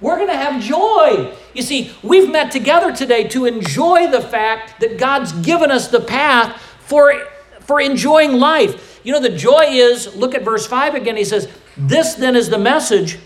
We're 0.00 0.16
going 0.16 0.28
to 0.28 0.36
have 0.36 0.62
joy. 0.62 1.34
You 1.52 1.62
see, 1.62 1.92
we've 2.02 2.30
met 2.30 2.50
together 2.50 2.94
today 2.94 3.28
to 3.28 3.44
enjoy 3.44 4.10
the 4.10 4.20
fact 4.20 4.80
that 4.80 4.98
God's 4.98 5.32
given 5.32 5.70
us 5.70 5.88
the 5.88 6.00
path 6.00 6.60
for, 6.80 7.26
for 7.60 7.80
enjoying 7.80 8.32
life. 8.32 9.00
You 9.04 9.12
know, 9.12 9.20
the 9.20 9.36
joy 9.36 9.64
is, 9.66 10.14
look 10.16 10.34
at 10.34 10.42
verse 10.42 10.66
5 10.66 10.94
again. 10.94 11.16
He 11.16 11.24
says, 11.24 11.48
This 11.76 12.14
then 12.14 12.34
is 12.34 12.48
the 12.48 12.58
message 12.58 13.18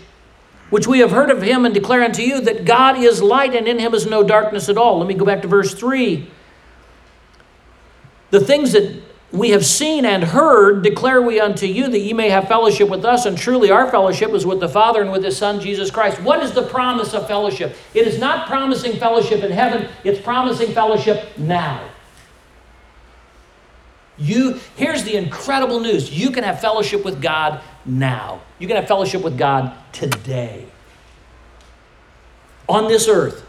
which 0.69 0.87
we 0.87 0.99
have 0.99 1.11
heard 1.11 1.29
of 1.29 1.41
him 1.41 1.65
and 1.65 1.73
declare 1.73 2.03
unto 2.03 2.21
you 2.21 2.41
that 2.41 2.65
God 2.65 2.97
is 2.97 3.21
light 3.21 3.55
and 3.55 3.67
in 3.67 3.79
him 3.79 3.93
is 3.93 4.05
no 4.05 4.23
darkness 4.23 4.67
at 4.67 4.77
all. 4.77 4.97
Let 4.97 5.07
me 5.07 5.13
go 5.13 5.25
back 5.25 5.41
to 5.43 5.47
verse 5.47 5.73
3. 5.73 6.29
The 8.31 8.39
things 8.39 8.73
that 8.73 9.01
we 9.35 9.49
have 9.49 9.65
seen 9.65 10.05
and 10.05 10.23
heard 10.23 10.81
declare 10.81 11.21
we 11.21 11.39
unto 11.39 11.65
you 11.65 11.89
that 11.89 11.99
ye 11.99 12.13
may 12.13 12.29
have 12.29 12.47
fellowship 12.47 12.89
with 12.89 13.03
us 13.03 13.25
and 13.25 13.37
truly 13.37 13.69
our 13.69 13.89
fellowship 13.91 14.31
is 14.31 14.45
with 14.45 14.59
the 14.59 14.69
father 14.69 15.01
and 15.01 15.11
with 15.11 15.23
his 15.23 15.37
son 15.37 15.59
jesus 15.59 15.91
christ. 15.91 16.21
What 16.21 16.41
is 16.41 16.53
the 16.53 16.63
promise 16.63 17.13
of 17.13 17.27
fellowship? 17.27 17.75
It 17.93 18.07
is 18.07 18.19
not 18.19 18.47
promising 18.47 18.97
fellowship 18.97 19.43
in 19.43 19.51
heaven 19.51 19.89
it's 20.03 20.19
promising 20.21 20.71
fellowship 20.71 21.37
now. 21.37 21.89
You 24.17 24.59
here's 24.75 25.03
the 25.03 25.15
incredible 25.15 25.79
news. 25.79 26.11
You 26.11 26.31
can 26.31 26.43
have 26.43 26.61
fellowship 26.61 27.03
with 27.03 27.21
god 27.21 27.61
now. 27.85 28.41
You 28.59 28.67
can 28.67 28.77
have 28.77 28.87
fellowship 28.87 29.21
with 29.21 29.37
god 29.37 29.75
today. 29.91 30.65
On 32.69 32.87
this 32.87 33.07
earth 33.07 33.45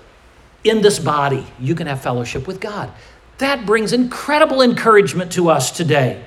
in 0.64 0.82
this 0.82 0.98
body 0.98 1.46
you 1.60 1.74
can 1.74 1.86
have 1.86 2.00
fellowship 2.00 2.46
with 2.46 2.60
god 2.60 2.92
that 3.38 3.66
brings 3.66 3.92
incredible 3.92 4.62
encouragement 4.62 5.32
to 5.32 5.50
us 5.50 5.70
today. 5.70 6.24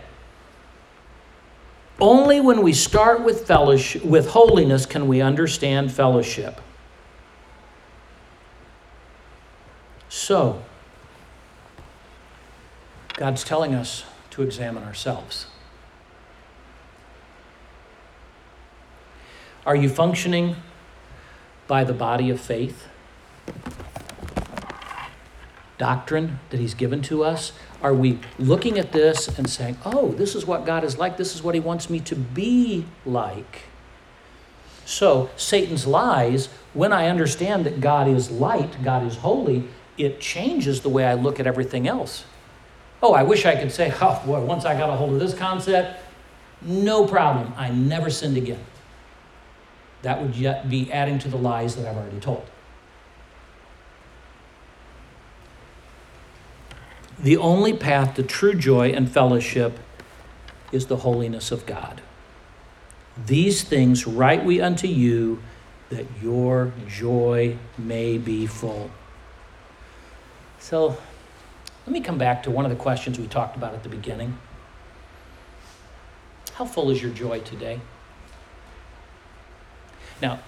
Only 2.00 2.40
when 2.40 2.62
we 2.62 2.72
start 2.72 3.24
with 3.24 3.46
fellowship, 3.46 4.06
with 4.06 4.30
holiness 4.30 4.86
can 4.86 5.08
we 5.08 5.22
understand 5.22 5.92
fellowship. 5.92 6.62
So, 10.08 10.64
God's 13.16 13.44
telling 13.44 13.76
us 13.76 14.06
to 14.32 14.44
examine 14.44 14.84
ourselves. 14.84 15.48
Are 19.66 19.76
you 19.76 19.90
functioning 19.90 20.56
by 21.68 21.84
the 21.84 21.94
body 21.94 22.30
of 22.30 22.40
faith? 22.40 22.88
Doctrine 25.80 26.40
that 26.52 26.60
He's 26.60 26.76
given 26.76 27.02
to 27.04 27.24
us? 27.24 27.52
Are 27.82 27.94
we 27.94 28.20
looking 28.38 28.78
at 28.78 28.92
this 28.92 29.28
and 29.40 29.50
saying, 29.50 29.78
oh, 29.84 30.12
this 30.12 30.36
is 30.36 30.46
what 30.46 30.66
God 30.66 30.84
is 30.84 31.00
like, 31.00 31.18
this 31.18 31.34
is 31.34 31.42
what 31.42 31.56
He 31.56 31.62
wants 31.62 31.90
me 31.90 32.00
to 32.02 32.16
be 32.16 32.86
like? 33.06 33.64
So, 34.86 35.30
Satan's 35.36 35.88
lies, 35.88 36.48
when 36.74 36.94
I 36.94 37.08
understand 37.08 37.66
that 37.66 37.82
God 37.82 38.08
is 38.08 38.30
light, 38.30 38.84
God 38.84 39.06
is 39.06 39.18
holy, 39.18 39.68
it 39.98 40.20
changes 40.20 40.82
the 40.82 40.90
way 40.90 41.06
I 41.06 41.14
look 41.14 41.40
at 41.40 41.48
everything 41.48 41.88
else. 41.88 42.26
Oh, 43.02 43.14
I 43.14 43.24
wish 43.24 43.46
I 43.46 43.56
could 43.56 43.72
say, 43.72 43.94
oh, 44.02 44.22
boy, 44.26 44.42
once 44.42 44.66
I 44.66 44.78
got 44.78 44.90
a 44.90 44.94
hold 44.94 45.14
of 45.14 45.20
this 45.20 45.34
concept, 45.34 46.00
no 46.62 47.06
problem. 47.06 47.54
I 47.56 47.70
never 47.70 48.10
sinned 48.10 48.38
again. 48.38 48.64
That 50.02 50.22
would 50.22 50.36
yet 50.36 50.70
be 50.70 50.92
adding 50.92 51.20
to 51.20 51.28
the 51.28 51.38
lies 51.38 51.76
that 51.76 51.88
I've 51.88 51.98
already 51.98 52.20
told. 52.20 52.46
The 57.22 57.36
only 57.38 57.74
path 57.74 58.16
to 58.16 58.24
true 58.24 58.54
joy 58.54 58.92
and 58.92 59.12
fellowship 59.12 59.80
is 60.72 60.88
the 60.88 60.98
holiness 60.98 61.52
of 61.52 61.66
God. 61.66 62.02
These 63.26 63.64
things 63.64 64.08
write 64.08 64.46
we 64.46 64.62
unto 64.62 64.88
you 64.88 65.42
that 65.90 66.06
your 66.22 66.72
joy 66.88 67.58
may 67.78 68.18
be 68.18 68.48
full. 68.48 68.90
So 70.60 70.98
let 71.86 71.92
me 71.92 72.00
come 72.00 72.18
back 72.18 72.44
to 72.44 72.52
one 72.52 72.66
of 72.66 72.72
the 72.72 72.78
questions 72.78 73.20
we 73.20 73.28
talked 73.28 73.58
about 73.58 73.74
at 73.74 73.84
the 73.84 73.90
beginning. 73.90 74.38
How 76.54 76.66
full 76.66 76.90
is 76.92 77.02
your 77.02 77.12
joy 77.12 77.40
today? 77.40 77.82
Now, 80.22 80.40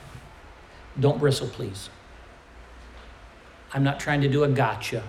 don't 0.99 1.19
bristle, 1.19 1.47
please. 1.47 1.89
I'm 3.73 3.84
not 3.84 3.99
trying 3.99 4.21
to 4.21 4.29
do 4.29 4.43
a 4.43 4.49
gotcha. 4.49 5.03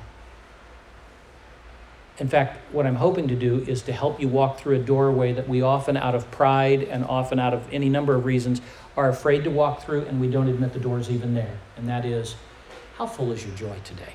In 2.19 2.29
fact, 2.29 2.59
what 2.73 2.87
I'm 2.87 2.97
hoping 2.97 3.27
to 3.29 3.35
do 3.35 3.65
is 3.67 3.83
to 3.83 3.93
help 3.93 4.21
you 4.21 4.29
walk 4.29 4.59
through 4.59 4.77
a 4.77 4.79
doorway 4.79 5.33
that 5.33 5.49
we 5.49 5.63
often, 5.63 5.97
out 5.97 6.15
of 6.15 6.31
pride 6.31 6.83
and 6.83 7.05
often 7.05 7.39
out 7.39 7.55
of 7.55 7.67
any 7.73 7.89
number 7.89 8.15
of 8.15 8.25
reasons, 8.25 8.61
are 8.97 9.09
afraid 9.09 9.45
to 9.45 9.51
walk 9.51 9.83
through 9.83 10.03
and 10.03 10.21
we 10.21 10.29
don't 10.29 10.49
admit 10.49 10.73
the 10.73 10.79
door's 10.79 11.11
even 11.11 11.35
there. 11.35 11.59
And 11.77 11.89
that 11.89 12.05
is, 12.05 12.37
how 12.97 13.07
full 13.07 13.33
is 13.33 13.45
your 13.45 13.55
joy 13.57 13.77
today? 13.85 14.13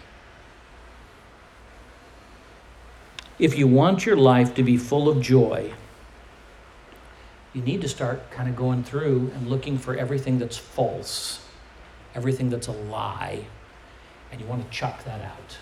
If 3.39 3.57
you 3.57 3.67
want 3.67 4.05
your 4.05 4.17
life 4.17 4.55
to 4.55 4.63
be 4.63 4.77
full 4.77 5.09
of 5.09 5.21
joy, 5.21 5.73
you 7.53 7.61
need 7.61 7.81
to 7.81 7.89
start 7.89 8.29
kind 8.31 8.47
of 8.47 8.55
going 8.55 8.83
through 8.83 9.31
and 9.35 9.47
looking 9.47 9.77
for 9.77 9.95
everything 9.95 10.37
that's 10.37 10.57
false, 10.57 11.43
everything 12.13 12.49
that's 12.49 12.67
a 12.67 12.71
lie, 12.71 13.45
and 14.31 14.39
you 14.39 14.47
want 14.47 14.63
to 14.63 14.69
chuck 14.69 15.03
that 15.05 15.21
out. 15.21 15.57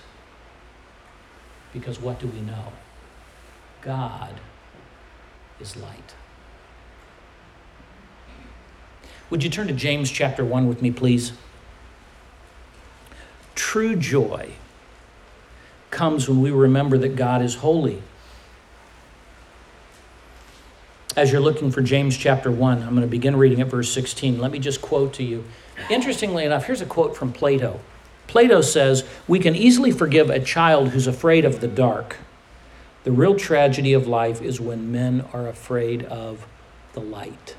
Because 1.76 2.00
what 2.00 2.20
do 2.20 2.28
we 2.28 2.40
know? 2.40 2.72
God 3.82 4.34
is 5.60 5.76
light. 5.76 6.16
Would 9.30 9.44
you 9.44 9.50
turn 9.50 9.68
to 9.68 9.74
James 9.74 10.10
chapter 10.10 10.46
1 10.46 10.70
with 10.70 10.82
me, 10.82 10.90
please? 10.90 11.34
True 13.56 13.98
joy 13.98 14.54
comes 15.92 16.30
when 16.30 16.42
we 16.42 16.50
remember 16.50 16.98
that 16.98 17.18
God 17.18 17.42
is 17.42 17.56
holy. 17.56 18.02
As 21.18 21.34
you're 21.34 21.42
looking 21.42 21.72
for 21.72 21.82
James 21.82 22.16
chapter 22.16 22.50
1, 22.50 22.84
I'm 22.84 22.90
going 22.90 23.02
to 23.02 23.08
begin 23.08 23.36
reading 23.36 23.60
at 23.60 23.68
verse 23.68 23.92
16. 23.92 24.40
Let 24.40 24.52
me 24.52 24.60
just 24.60 24.82
quote 24.82 25.14
to 25.16 25.24
you. 25.24 25.44
Interestingly 25.90 26.46
enough, 26.46 26.66
here's 26.66 26.82
a 26.82 26.86
quote 26.86 27.18
from 27.18 27.34
Plato. 27.34 27.82
Plato 28.28 28.62
says 28.62 29.04
we 29.28 29.40
can 29.40 29.56
easily 29.56 29.92
forgive 29.92 30.30
a 30.30 30.40
child 30.40 30.90
who's 30.90 31.08
afraid 31.08 31.46
of 31.46 31.62
the 31.62 31.68
dark. 31.68 32.18
The 33.04 33.12
real 33.12 33.36
tragedy 33.36 33.94
of 33.94 34.08
life 34.08 34.42
is 34.42 34.60
when 34.60 34.92
men 34.92 35.26
are 35.32 35.48
afraid 35.48 36.04
of 36.04 36.48
the 36.94 37.02
light. 37.02 37.56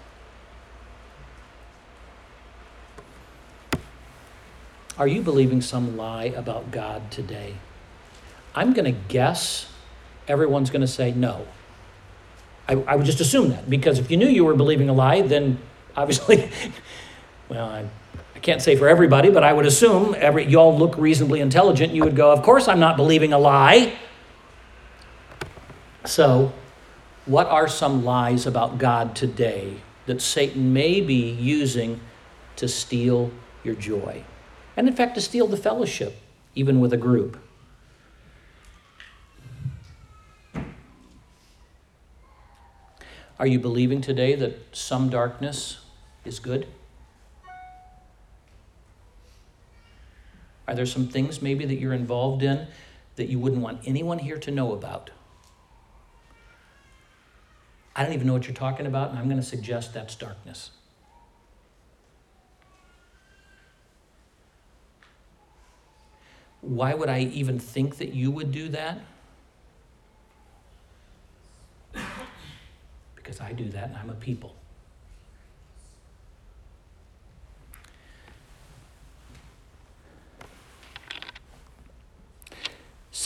Are 4.98 5.06
you 5.06 5.20
believing 5.20 5.60
some 5.60 5.96
lie 5.96 6.24
about 6.24 6.70
God 6.70 7.10
today? 7.10 7.54
I'm 8.54 8.72
going 8.72 8.92
to 8.92 8.98
guess 9.08 9.70
everyone's 10.26 10.70
going 10.70 10.80
to 10.80 10.86
say 10.86 11.12
no. 11.12 11.46
I, 12.68 12.72
I, 12.72 12.96
would 12.96 13.06
just 13.06 13.20
assume 13.20 13.50
that 13.50 13.68
because 13.68 13.98
if 13.98 14.10
you 14.10 14.16
knew 14.16 14.26
you 14.26 14.44
were 14.44 14.54
believing 14.54 14.88
a 14.88 14.92
lie, 14.92 15.22
then 15.22 15.58
obviously, 15.94 16.50
well, 17.48 17.68
I 17.68 17.84
can't 18.46 18.62
say 18.62 18.76
for 18.76 18.88
everybody, 18.88 19.28
but 19.28 19.42
I 19.42 19.52
would 19.52 19.66
assume 19.66 20.14
every 20.16 20.46
y'all 20.46 20.78
look 20.78 20.96
reasonably 20.96 21.40
intelligent. 21.40 21.92
You 21.92 22.04
would 22.04 22.14
go, 22.14 22.30
of 22.30 22.42
course 22.44 22.68
I'm 22.68 22.78
not 22.78 22.96
believing 22.96 23.32
a 23.32 23.38
lie. 23.38 23.92
So, 26.04 26.52
What 27.26 27.48
are 27.48 27.66
some 27.66 28.04
lies 28.04 28.46
about 28.46 28.78
God 28.78 29.16
today 29.16 29.78
that 30.06 30.22
Satan 30.22 30.72
may 30.72 31.00
be 31.00 31.28
using 31.32 32.00
to 32.54 32.68
steal 32.68 33.32
your 33.64 33.74
joy? 33.74 34.22
And 34.76 34.86
in 34.86 34.94
fact, 34.94 35.16
to 35.16 35.20
steal 35.20 35.48
the 35.48 35.56
fellowship, 35.56 36.16
even 36.54 36.78
with 36.78 36.92
a 36.92 36.96
group. 36.96 37.36
Are 43.40 43.46
you 43.48 43.58
believing 43.58 44.00
today 44.00 44.36
that 44.36 44.54
some 44.70 45.10
darkness 45.10 45.80
is 46.24 46.38
good? 46.38 46.68
Are 50.68 50.74
there 50.74 50.86
some 50.86 51.08
things 51.08 51.40
maybe 51.40 51.64
that 51.64 51.76
you're 51.76 51.92
involved 51.92 52.42
in 52.42 52.66
that 53.16 53.28
you 53.28 53.38
wouldn't 53.38 53.62
want 53.62 53.80
anyone 53.86 54.18
here 54.18 54.38
to 54.38 54.50
know 54.50 54.72
about? 54.72 55.10
I 57.94 58.02
don't 58.02 58.12
even 58.12 58.26
know 58.26 58.34
what 58.34 58.46
you're 58.46 58.54
talking 58.54 58.86
about, 58.86 59.10
and 59.10 59.18
I'm 59.18 59.24
going 59.26 59.40
to 59.40 59.46
suggest 59.46 59.94
that's 59.94 60.14
darkness. 60.14 60.70
Why 66.60 66.94
would 66.94 67.08
I 67.08 67.20
even 67.20 67.58
think 67.58 67.98
that 67.98 68.12
you 68.12 68.30
would 68.30 68.50
do 68.50 68.68
that? 68.70 69.00
Because 73.14 73.40
I 73.40 73.52
do 73.52 73.68
that 73.70 73.88
and 73.88 73.96
I'm 73.96 74.10
a 74.10 74.14
people. 74.14 74.54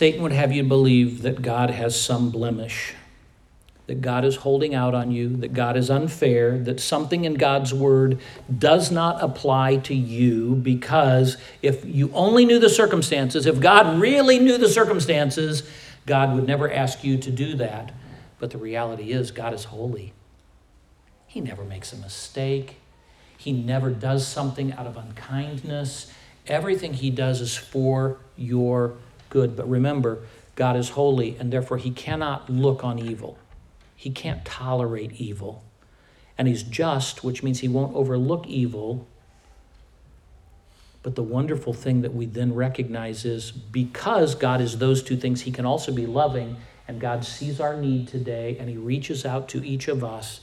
Satan 0.01 0.23
would 0.23 0.33
have 0.33 0.51
you 0.51 0.65
believe 0.65 1.21
that 1.21 1.43
God 1.43 1.69
has 1.69 1.95
some 1.95 2.31
blemish, 2.31 2.95
that 3.87 4.01
God 4.01 4.25
is 4.25 4.37
holding 4.37 4.75
out 4.75 4.95
on 4.95 5.11
you, 5.11 5.37
that 5.37 5.53
God 5.53 5.77
is 5.77 5.91
unfair, 5.91 6.57
that 6.61 6.81
something 6.81 7.27
in 7.27 7.35
God's 7.35 7.75
word 7.75 8.19
does 8.59 8.91
not 8.91 9.23
apply 9.23 9.77
to 9.77 9.95
you 9.95 10.55
because 10.55 11.37
if 11.61 11.85
you 11.85 12.11
only 12.15 12.47
knew 12.47 12.59
the 12.59 12.71
circumstances, 12.71 13.45
if 13.45 13.61
God 13.61 14.01
really 14.01 14.39
knew 14.39 14.57
the 14.57 14.71
circumstances, 14.71 15.69
God 16.07 16.35
would 16.35 16.47
never 16.47 16.73
ask 16.73 17.05
you 17.05 17.19
to 17.19 17.31
do 17.31 17.55
that. 17.57 17.93
But 18.39 18.53
the 18.53 18.57
reality 18.57 19.13
is, 19.13 19.31
God 19.31 19.53
is 19.53 19.65
holy. 19.65 20.15
He 21.27 21.43
never 21.43 21.63
makes 21.63 21.93
a 21.93 21.97
mistake. 21.97 22.77
He 23.37 23.53
never 23.53 23.91
does 23.91 24.27
something 24.27 24.73
out 24.73 24.87
of 24.87 24.97
unkindness. 24.97 26.11
Everything 26.47 26.95
he 26.95 27.11
does 27.11 27.43
is 27.43 27.55
for 27.55 28.17
your 28.39 28.97
good. 29.31 29.57
But 29.57 29.69
remember, 29.69 30.23
God 30.57 30.77
is 30.77 30.91
holy, 30.91 31.37
and 31.39 31.53
therefore 31.53 31.79
he 31.79 31.91
cannot 31.91 32.51
look 32.51 32.85
on 32.85 32.99
evil. 32.99 33.39
He 33.97 34.11
can't 34.11 34.45
tolerate 34.45 35.13
evil. 35.13 35.65
And 36.37 36.49
he's 36.49 36.63
just, 36.63 37.25
which 37.25 37.43
means 37.43 37.61
he 37.61 37.69
won't 37.69 37.95
overlook 37.95 38.47
evil. 38.47 39.07
But 41.03 41.15
the 41.15 41.23
wonderful 41.23 41.73
thing 41.73 42.03
that 42.03 42.15
we 42.15 42.27
then 42.27 42.55
recognize 42.55 43.25
is 43.25 43.51
because 43.51 44.35
God 44.35 44.61
is 44.61 44.79
those 44.79 45.03
two 45.03 45.17
things, 45.17 45.43
he 45.43 45.53
can 45.53 45.65
also 45.65 45.93
be 45.93 46.07
loving, 46.07 46.57
and 46.87 47.01
God 47.01 47.25
sees 47.25 47.61
our 47.61 47.77
need 47.77 48.09
today, 48.09 48.57
and 48.59 48.69
he 48.69 48.77
reaches 48.77 49.25
out 49.25 49.49
to 49.51 49.65
each 49.65 49.89
of 49.89 50.03
us, 50.05 50.41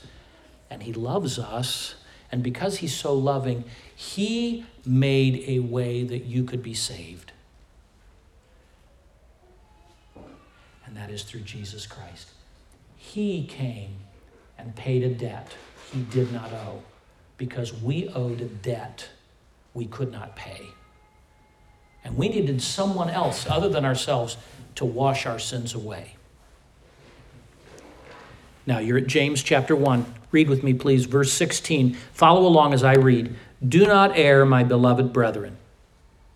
and 0.70 0.82
he 0.82 0.92
loves 0.92 1.38
us. 1.38 1.94
And 2.30 2.42
because 2.42 2.78
he's 2.78 2.94
so 2.94 3.14
loving, 3.14 3.64
he 3.94 4.66
made 4.84 5.44
a 5.46 5.60
way 5.60 6.04
that 6.04 6.24
you 6.24 6.44
could 6.44 6.62
be 6.62 6.74
saved. 6.74 7.32
And 10.88 10.96
that 10.96 11.10
is 11.10 11.22
through 11.22 11.40
Jesus 11.40 11.86
Christ. 11.86 12.30
He 12.96 13.46
came 13.46 13.98
and 14.56 14.74
paid 14.74 15.04
a 15.04 15.10
debt 15.10 15.54
he 15.92 16.00
did 16.00 16.32
not 16.32 16.50
owe 16.52 16.82
because 17.36 17.72
we 17.72 18.08
owed 18.08 18.40
a 18.40 18.46
debt 18.46 19.08
we 19.74 19.84
could 19.84 20.10
not 20.10 20.34
pay. 20.34 20.62
And 22.02 22.16
we 22.16 22.30
needed 22.30 22.62
someone 22.62 23.10
else 23.10 23.46
other 23.48 23.68
than 23.68 23.84
ourselves 23.84 24.38
to 24.76 24.86
wash 24.86 25.26
our 25.26 25.38
sins 25.38 25.74
away. 25.74 26.16
Now 28.66 28.78
you're 28.78 28.98
at 28.98 29.06
James 29.06 29.42
chapter 29.42 29.76
1. 29.76 30.14
Read 30.32 30.48
with 30.48 30.62
me, 30.62 30.72
please, 30.72 31.04
verse 31.04 31.32
16. 31.32 31.94
Follow 32.12 32.46
along 32.46 32.72
as 32.72 32.82
I 32.82 32.94
read. 32.94 33.36
Do 33.66 33.86
not 33.86 34.16
err, 34.16 34.46
my 34.46 34.64
beloved 34.64 35.12
brethren. 35.12 35.58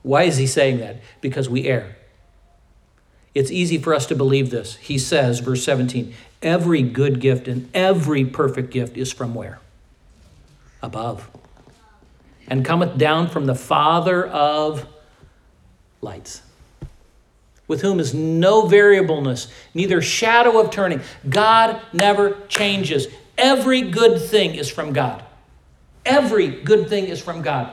Why 0.02 0.24
is 0.24 0.36
he 0.36 0.46
saying 0.46 0.78
that? 0.78 1.00
Because 1.20 1.48
we 1.48 1.66
err. 1.66 1.96
It's 3.34 3.50
easy 3.50 3.78
for 3.78 3.94
us 3.94 4.06
to 4.06 4.14
believe 4.14 4.50
this. 4.50 4.76
He 4.76 4.98
says, 4.98 5.40
verse 5.40 5.64
17, 5.64 6.14
every 6.42 6.82
good 6.82 7.20
gift 7.20 7.48
and 7.48 7.68
every 7.72 8.24
perfect 8.24 8.70
gift 8.70 8.96
is 8.96 9.12
from 9.12 9.34
where? 9.34 9.58
Above. 10.82 11.30
And 12.46 12.64
cometh 12.64 12.98
down 12.98 13.28
from 13.28 13.46
the 13.46 13.54
Father 13.54 14.26
of 14.26 14.86
lights, 16.02 16.42
with 17.68 17.80
whom 17.80 18.00
is 18.00 18.12
no 18.12 18.66
variableness, 18.66 19.50
neither 19.72 20.02
shadow 20.02 20.60
of 20.60 20.70
turning. 20.70 21.00
God 21.26 21.80
never 21.92 22.36
changes. 22.48 23.06
Every 23.38 23.80
good 23.82 24.20
thing 24.20 24.56
is 24.56 24.68
from 24.68 24.92
God. 24.92 25.24
Every 26.04 26.48
good 26.48 26.88
thing 26.88 27.06
is 27.06 27.22
from 27.22 27.40
God. 27.40 27.72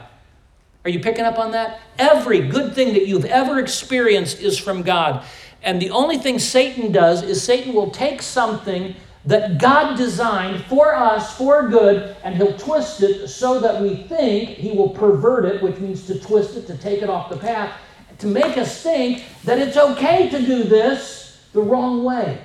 Are 0.86 0.90
you 0.90 1.00
picking 1.00 1.26
up 1.26 1.38
on 1.38 1.52
that? 1.52 1.82
Every 1.98 2.48
good 2.48 2.74
thing 2.74 2.94
that 2.94 3.06
you've 3.06 3.26
ever 3.26 3.60
experienced 3.60 4.40
is 4.40 4.58
from 4.58 4.84
God. 4.84 5.26
And 5.62 5.82
the 5.82 5.90
only 5.92 6.18
thing 6.18 6.40
Satan 6.40 6.92
does 6.92 7.22
is 7.22 7.44
Satan 7.44 7.74
will 7.74 7.92
take 7.92 8.22
something 8.22 8.96
that 9.26 9.58
God 9.60 9.98
designed 9.98 10.64
for 10.66 10.96
us 10.96 11.38
for 11.38 11.68
good, 11.68 12.16
and 12.24 12.36
he'll 12.36 12.58
twist 12.58 13.04
it 13.04 13.28
so 13.28 13.60
that 13.60 13.82
we 13.82 13.96
think 13.96 14.50
he 14.50 14.72
will 14.72 14.90
pervert 14.90 15.46
it, 15.46 15.62
which 15.62 15.78
means 15.78 16.08
to 16.08 16.20
twist 16.20 16.56
it, 16.56 16.66
to 16.68 16.78
take 16.78 17.02
it 17.02 17.10
off 17.10 17.30
the 17.30 17.38
path, 17.38 17.78
to 18.20 18.28
make 18.28 18.58
us 18.58 18.82
think 18.82 19.24
that 19.44 19.60
it's 19.60 19.78
okay 19.78 20.30
to 20.30 20.40
do 20.40 20.64
this 20.64 21.46
the 21.54 21.62
wrong 21.62 22.04
way. 22.04 22.42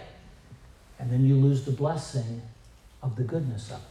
And 0.99 1.11
then 1.11 1.25
you 1.25 1.37
lose 1.37 1.65
the 1.65 1.73
blessing 1.73 2.43
of 3.03 3.17
the 3.17 3.23
goodness 3.23 3.71
of 3.71 3.77
it. 3.77 3.83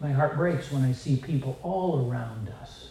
My 0.00 0.10
heart 0.10 0.36
breaks 0.36 0.72
when 0.72 0.82
I 0.82 0.92
see 0.92 1.16
people 1.16 1.58
all 1.62 2.10
around 2.10 2.52
us. 2.60 2.90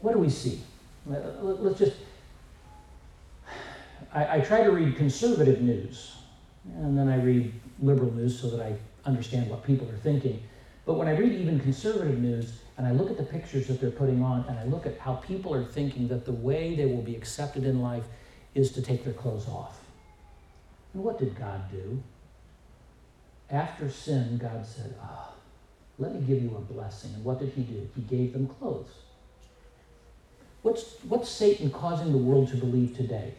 What 0.00 0.12
do 0.12 0.18
we 0.18 0.28
see? 0.28 0.60
Let's 1.06 1.78
just. 1.78 1.96
I, 4.12 4.36
I 4.36 4.40
try 4.40 4.62
to 4.62 4.70
read 4.70 4.96
conservative 4.96 5.62
news, 5.62 6.16
and 6.76 6.96
then 6.96 7.08
I 7.08 7.16
read 7.16 7.52
liberal 7.80 8.12
news 8.12 8.38
so 8.38 8.50
that 8.50 8.64
I 8.64 8.76
understand 9.08 9.50
what 9.50 9.64
people 9.64 9.88
are 9.90 9.96
thinking. 9.98 10.42
But 10.84 10.94
when 10.94 11.08
I 11.08 11.16
read 11.16 11.32
even 11.32 11.60
conservative 11.60 12.18
news, 12.18 12.52
and 12.76 12.86
I 12.86 12.92
look 12.92 13.10
at 13.10 13.16
the 13.16 13.24
pictures 13.24 13.66
that 13.68 13.80
they're 13.80 13.90
putting 13.90 14.22
on, 14.22 14.44
and 14.48 14.58
I 14.58 14.64
look 14.64 14.86
at 14.86 14.98
how 14.98 15.14
people 15.14 15.54
are 15.54 15.64
thinking 15.64 16.08
that 16.08 16.24
the 16.24 16.32
way 16.32 16.74
they 16.74 16.86
will 16.86 17.02
be 17.02 17.14
accepted 17.14 17.64
in 17.64 17.80
life 17.80 18.04
is 18.54 18.72
to 18.72 18.82
take 18.82 19.04
their 19.04 19.12
clothes 19.12 19.48
off. 19.48 19.80
And 20.94 21.02
what 21.02 21.18
did 21.18 21.36
God 21.36 21.70
do? 21.70 22.02
After 23.50 23.88
sin, 23.90 24.38
God 24.38 24.66
said, 24.66 24.94
Ah, 25.00 25.30
oh, 25.30 25.34
let 25.98 26.14
me 26.14 26.20
give 26.20 26.42
you 26.42 26.56
a 26.56 26.72
blessing. 26.72 27.12
And 27.14 27.24
what 27.24 27.38
did 27.38 27.50
He 27.50 27.62
do? 27.62 27.88
He 27.94 28.02
gave 28.02 28.32
them 28.32 28.46
clothes. 28.46 28.88
What's, 30.62 30.94
what's 31.08 31.28
Satan 31.28 31.70
causing 31.70 32.12
the 32.12 32.18
world 32.18 32.48
to 32.48 32.56
believe 32.56 32.96
today? 32.96 33.34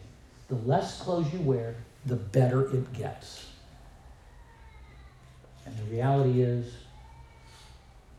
The 0.48 0.56
less 0.56 1.00
clothes 1.00 1.32
you 1.32 1.40
wear, 1.40 1.74
the 2.04 2.16
better 2.16 2.68
it 2.74 2.92
gets. 2.92 3.46
And 5.64 5.76
the 5.78 5.84
reality 5.84 6.42
is, 6.42 6.74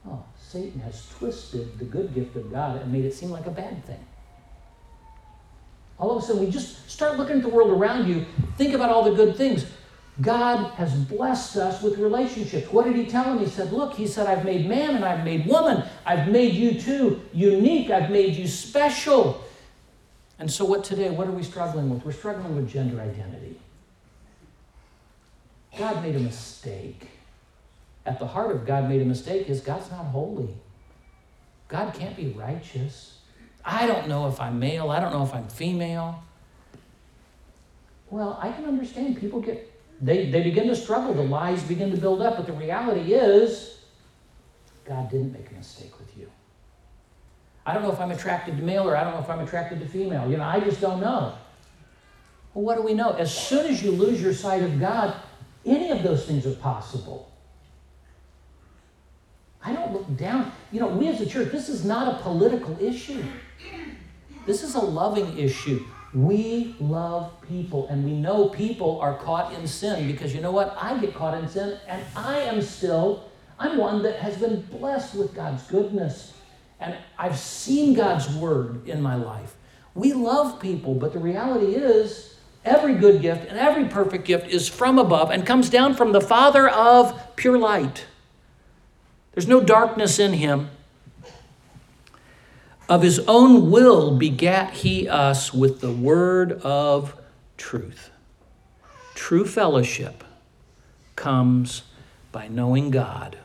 oh, 0.07 0.23
Satan 0.39 0.79
has 0.81 1.07
twisted 1.17 1.77
the 1.77 1.85
good 1.85 2.15
gift 2.15 2.35
of 2.35 2.51
God 2.51 2.81
and 2.81 2.91
made 2.91 3.05
it 3.05 3.13
seem 3.13 3.29
like 3.29 3.45
a 3.45 3.51
bad 3.51 3.85
thing. 3.85 4.03
All 5.99 6.17
of 6.17 6.23
a 6.23 6.25
sudden, 6.25 6.43
we 6.43 6.51
just 6.51 6.89
start 6.89 7.17
looking 7.17 7.37
at 7.37 7.41
the 7.43 7.49
world 7.49 7.69
around 7.69 8.07
you, 8.07 8.25
think 8.57 8.73
about 8.73 8.89
all 8.89 9.03
the 9.03 9.15
good 9.15 9.35
things. 9.35 9.65
God 10.21 10.71
has 10.75 10.93
blessed 10.93 11.57
us 11.57 11.81
with 11.81 11.97
relationships. 11.97 12.71
What 12.71 12.85
did 12.85 12.95
he 12.95 13.05
tell 13.05 13.33
him? 13.33 13.39
He 13.39 13.47
said, 13.47 13.73
Look, 13.73 13.95
he 13.95 14.07
said, 14.07 14.27
I've 14.27 14.45
made 14.45 14.65
man 14.65 14.95
and 14.95 15.03
I've 15.03 15.25
made 15.25 15.45
woman. 15.45 15.83
I've 16.05 16.29
made 16.29 16.53
you 16.53 16.79
too 16.79 17.21
unique. 17.33 17.89
I've 17.89 18.09
made 18.09 18.35
you 18.35 18.47
special. 18.47 19.43
And 20.39 20.49
so, 20.49 20.63
what 20.63 20.85
today, 20.85 21.09
what 21.09 21.27
are 21.27 21.31
we 21.31 21.43
struggling 21.43 21.89
with? 21.89 22.05
We're 22.05 22.13
struggling 22.13 22.55
with 22.55 22.69
gender 22.69 23.01
identity. 23.01 23.59
God 25.77 26.01
made 26.01 26.15
a 26.15 26.19
mistake. 26.19 27.09
At 28.05 28.19
the 28.19 28.27
heart 28.27 28.51
of 28.51 28.65
God 28.65 28.87
made 28.87 29.01
a 29.01 29.05
mistake 29.05 29.49
is 29.49 29.59
God's 29.59 29.91
not 29.91 30.05
holy. 30.05 30.53
God 31.67 31.93
can't 31.93 32.15
be 32.15 32.27
righteous. 32.27 33.17
I 33.65 33.87
don't 33.87 34.07
know 34.07 34.27
if 34.27 34.39
I'm 34.39 34.59
male. 34.59 34.91
I 34.91 34.99
don't 34.99 35.11
know 35.11 35.23
if 35.23 35.33
I'm 35.33 35.47
female. 35.47 36.23
Well, 38.09 38.39
I 38.41 38.51
can 38.51 38.65
understand 38.65 39.19
people 39.19 39.41
get 39.41 39.75
they, 40.02 40.29
they 40.29 40.43
begin 40.43 40.67
to 40.67 40.75
struggle. 40.75 41.13
The 41.13 41.23
lies 41.23 41.63
begin 41.63 41.91
to 41.91 41.98
build 41.98 42.21
up. 42.21 42.37
But 42.37 42.48
the 42.48 42.54
reality 42.54 43.13
is, 43.13 43.79
God 44.85 45.10
didn't 45.10 45.33
make 45.33 45.50
a 45.52 45.54
mistake 45.54 45.98
with 46.00 46.15
you. 46.17 46.29
I 47.65 47.73
don't 47.73 47.83
know 47.83 47.91
if 47.91 48.00
I'm 48.00 48.12
attracted 48.12 48.58
to 48.58 48.63
male 48.63 48.87
or 48.87 48.96
I 48.96 49.04
don't 49.04 49.13
know 49.13 49.21
if 49.21 49.29
I'm 49.29 49.39
attracted 49.39 49.79
to 49.79 49.87
female. 49.87 50.29
You 50.29 50.37
know, 50.37 50.43
I 50.43 50.60
just 50.60 50.81
don't 50.81 51.00
know. 51.00 51.35
Well, 52.54 52.63
what 52.63 52.75
do 52.75 52.83
we 52.83 52.93
know? 52.93 53.12
As 53.12 53.35
soon 53.35 53.65
as 53.65 53.81
you 53.81 53.91
lose 53.91 54.21
your 54.21 54.33
sight 54.33 54.62
of 54.62 54.79
God, 54.79 55.15
any 55.65 55.89
of 55.89 56.04
those 56.04 56.25
things 56.25 56.46
are 56.46 56.54
possible. 56.54 57.31
I 59.63 59.73
don't 59.73 59.91
look 59.93 60.15
down. 60.15 60.52
You 60.71 60.79
know, 60.79 60.87
we 60.87 61.08
as 61.08 61.21
a 61.21 61.25
church, 61.25 61.52
this 61.52 61.69
is 61.69 61.83
not 61.83 62.19
a 62.19 62.21
political 62.21 62.77
issue. 62.79 63.23
This 64.46 64.62
is 64.62 64.75
a 64.75 64.79
loving 64.79 65.35
issue. 65.39 65.83
We 66.15 66.75
love 66.79 67.33
people, 67.45 67.87
and 67.89 68.05
we 68.05 68.13
know 68.13 68.47
people 68.47 69.01
are 69.01 69.17
caught 69.17 69.53
in 69.53 69.67
sin 69.67 70.07
because 70.07 70.33
you 70.33 70.39
know 70.39 70.51
what? 70.51 70.75
I 70.79 70.97
get 70.97 71.13
caught 71.13 71.37
in 71.37 71.49
sin, 71.49 71.77
and 71.89 72.01
I 72.15 72.37
am 72.39 72.61
still, 72.61 73.29
I'm 73.59 73.77
one 73.77 74.01
that 74.03 74.19
has 74.19 74.37
been 74.37 74.61
blessed 74.61 75.15
with 75.15 75.35
God's 75.35 75.63
goodness. 75.63 76.31
And 76.79 76.95
I've 77.19 77.37
seen 77.37 77.95
God's 77.95 78.33
word 78.33 78.87
in 78.87 79.01
my 79.01 79.15
life. 79.15 79.55
We 79.93 80.13
love 80.13 80.61
people, 80.61 80.95
but 80.95 81.11
the 81.11 81.19
reality 81.19 81.75
is, 81.75 82.37
every 82.63 82.95
good 82.95 83.21
gift 83.21 83.47
and 83.49 83.59
every 83.59 83.85
perfect 83.85 84.25
gift 84.25 84.47
is 84.47 84.69
from 84.69 84.97
above 84.97 85.29
and 85.31 85.45
comes 85.45 85.69
down 85.69 85.95
from 85.95 86.13
the 86.13 86.21
Father 86.21 86.69
of 86.69 87.35
pure 87.35 87.57
light. 87.57 88.05
There's 89.33 89.47
no 89.47 89.61
darkness 89.61 90.17
in 90.17 90.33
him. 90.33 90.69
Of 92.88 93.02
his 93.02 93.19
own 93.27 93.71
will 93.71 94.15
begat 94.17 94.73
he 94.73 95.08
us 95.08 95.54
with 95.54 95.81
the 95.81 95.92
word 95.92 96.54
of 96.62 97.15
truth. 97.58 98.12
True 99.15 99.46
fellowship 99.46 100.23
comes 101.15 101.83
by 102.31 102.48
knowing 102.48 102.92
God. 102.92 103.38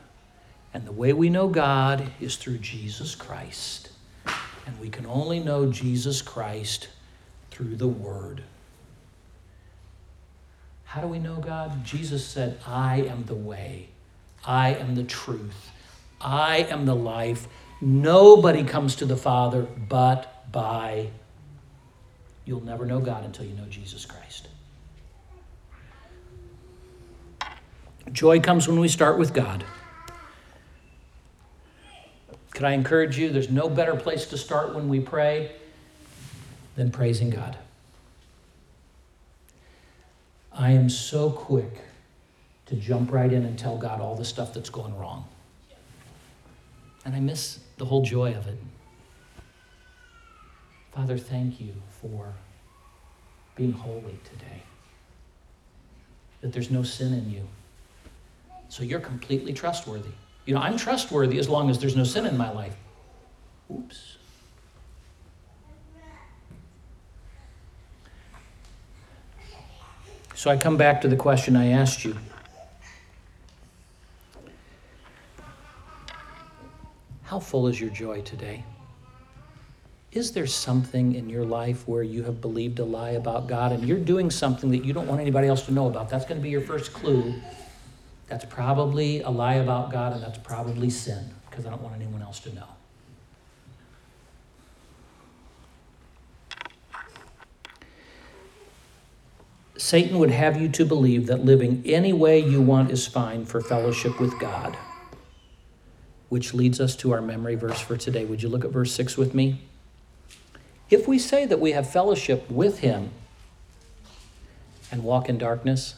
And 0.73 0.85
the 0.85 0.91
way 0.91 1.11
we 1.11 1.29
know 1.29 1.47
God 1.47 2.11
is 2.19 2.35
through 2.35 2.59
Jesus 2.59 3.15
Christ. 3.15 3.89
And 4.65 4.79
we 4.79 4.89
can 4.89 5.05
only 5.05 5.39
know 5.39 5.71
Jesus 5.71 6.21
Christ 6.21 6.89
through 7.49 7.75
the 7.75 7.87
Word. 7.87 8.43
How 10.85 11.01
do 11.01 11.07
we 11.07 11.19
know 11.19 11.37
God? 11.37 11.83
Jesus 11.83 12.25
said, 12.25 12.59
I 12.67 13.01
am 13.01 13.23
the 13.23 13.35
way, 13.35 13.89
I 14.45 14.73
am 14.73 14.95
the 14.95 15.03
truth, 15.03 15.71
I 16.19 16.67
am 16.69 16.85
the 16.85 16.95
life. 16.95 17.47
Nobody 17.81 18.63
comes 18.63 18.95
to 18.97 19.05
the 19.05 19.17
Father 19.17 19.63
but 19.63 20.51
by. 20.51 21.09
You'll 22.45 22.63
never 22.63 22.85
know 22.85 22.99
God 22.99 23.25
until 23.25 23.45
you 23.45 23.55
know 23.55 23.65
Jesus 23.65 24.05
Christ. 24.05 24.47
Joy 28.11 28.39
comes 28.39 28.67
when 28.67 28.79
we 28.79 28.87
start 28.87 29.17
with 29.17 29.33
God. 29.33 29.65
Could 32.51 32.65
I 32.65 32.73
encourage 32.73 33.17
you? 33.17 33.29
There's 33.29 33.49
no 33.49 33.69
better 33.69 33.95
place 33.95 34.25
to 34.27 34.37
start 34.37 34.75
when 34.75 34.87
we 34.87 34.99
pray 34.99 35.51
than 36.75 36.91
praising 36.91 37.29
God. 37.29 37.57
I 40.53 40.71
am 40.71 40.89
so 40.89 41.31
quick 41.31 41.79
to 42.65 42.75
jump 42.75 43.11
right 43.11 43.31
in 43.31 43.45
and 43.45 43.57
tell 43.57 43.77
God 43.77 44.01
all 44.01 44.15
the 44.15 44.25
stuff 44.25 44.53
that's 44.53 44.69
going 44.69 44.95
wrong. 44.97 45.25
And 47.05 47.15
I 47.15 47.19
miss 47.19 47.59
the 47.81 47.85
whole 47.85 48.03
joy 48.03 48.31
of 48.35 48.45
it. 48.45 48.59
Father, 50.91 51.17
thank 51.17 51.59
you 51.59 51.73
for 51.99 52.31
being 53.55 53.71
holy 53.71 54.19
today. 54.23 54.61
That 56.41 56.53
there's 56.53 56.69
no 56.69 56.83
sin 56.83 57.11
in 57.11 57.31
you. 57.31 57.47
So 58.69 58.83
you're 58.83 58.99
completely 58.99 59.51
trustworthy. 59.51 60.11
You 60.45 60.53
know, 60.53 60.61
I'm 60.61 60.77
trustworthy 60.77 61.39
as 61.39 61.49
long 61.49 61.71
as 61.71 61.79
there's 61.79 61.95
no 61.95 62.03
sin 62.03 62.27
in 62.27 62.37
my 62.37 62.51
life. 62.51 62.75
Oops. 63.73 64.17
So 70.35 70.51
I 70.51 70.57
come 70.57 70.77
back 70.77 71.01
to 71.01 71.07
the 71.07 71.15
question 71.15 71.55
I 71.55 71.69
asked 71.69 72.05
you. 72.05 72.15
How 77.31 77.39
full 77.39 77.67
is 77.67 77.79
your 77.79 77.89
joy 77.89 78.19
today? 78.23 78.65
Is 80.11 80.33
there 80.33 80.45
something 80.45 81.15
in 81.15 81.29
your 81.29 81.45
life 81.45 81.87
where 81.87 82.03
you 82.03 82.23
have 82.23 82.41
believed 82.41 82.79
a 82.79 82.83
lie 82.83 83.11
about 83.11 83.47
God 83.47 83.71
and 83.71 83.87
you're 83.87 83.99
doing 83.99 84.29
something 84.29 84.69
that 84.71 84.83
you 84.83 84.91
don't 84.91 85.07
want 85.07 85.21
anybody 85.21 85.47
else 85.47 85.65
to 85.67 85.71
know 85.71 85.87
about? 85.87 86.09
That's 86.09 86.25
going 86.25 86.41
to 86.41 86.43
be 86.43 86.49
your 86.49 86.59
first 86.59 86.91
clue 86.91 87.33
that's 88.27 88.43
probably 88.43 89.21
a 89.21 89.29
lie 89.29 89.53
about 89.53 89.93
God, 89.93 90.11
and 90.11 90.21
that's 90.21 90.39
probably 90.39 90.89
sin, 90.89 91.23
because 91.49 91.65
I 91.65 91.69
don't 91.69 91.81
want 91.81 91.95
anyone 91.95 92.21
else 92.21 92.41
to 92.41 92.53
know. 92.53 92.67
Satan 99.77 100.19
would 100.19 100.31
have 100.31 100.61
you 100.61 100.67
to 100.67 100.85
believe 100.85 101.27
that 101.27 101.45
living 101.45 101.81
any 101.85 102.11
way 102.11 102.39
you 102.39 102.61
want 102.61 102.91
is 102.91 103.07
fine 103.07 103.45
for 103.45 103.61
fellowship 103.61 104.19
with 104.19 104.37
God, 104.37 104.77
which 106.31 106.53
leads 106.53 106.79
us 106.79 106.95
to 106.95 107.11
our 107.11 107.21
memory 107.21 107.55
verse 107.55 107.81
for 107.81 107.97
today. 107.97 108.23
Would 108.23 108.41
you 108.41 108.47
look 108.47 108.63
at 108.63 108.71
verse 108.71 108.93
6 108.93 109.17
with 109.17 109.35
me? 109.35 109.59
If 110.89 111.05
we 111.05 111.19
say 111.19 111.45
that 111.45 111.59
we 111.59 111.73
have 111.73 111.91
fellowship 111.91 112.49
with 112.49 112.79
him 112.79 113.09
and 114.89 115.03
walk 115.03 115.27
in 115.27 115.37
darkness, 115.37 115.95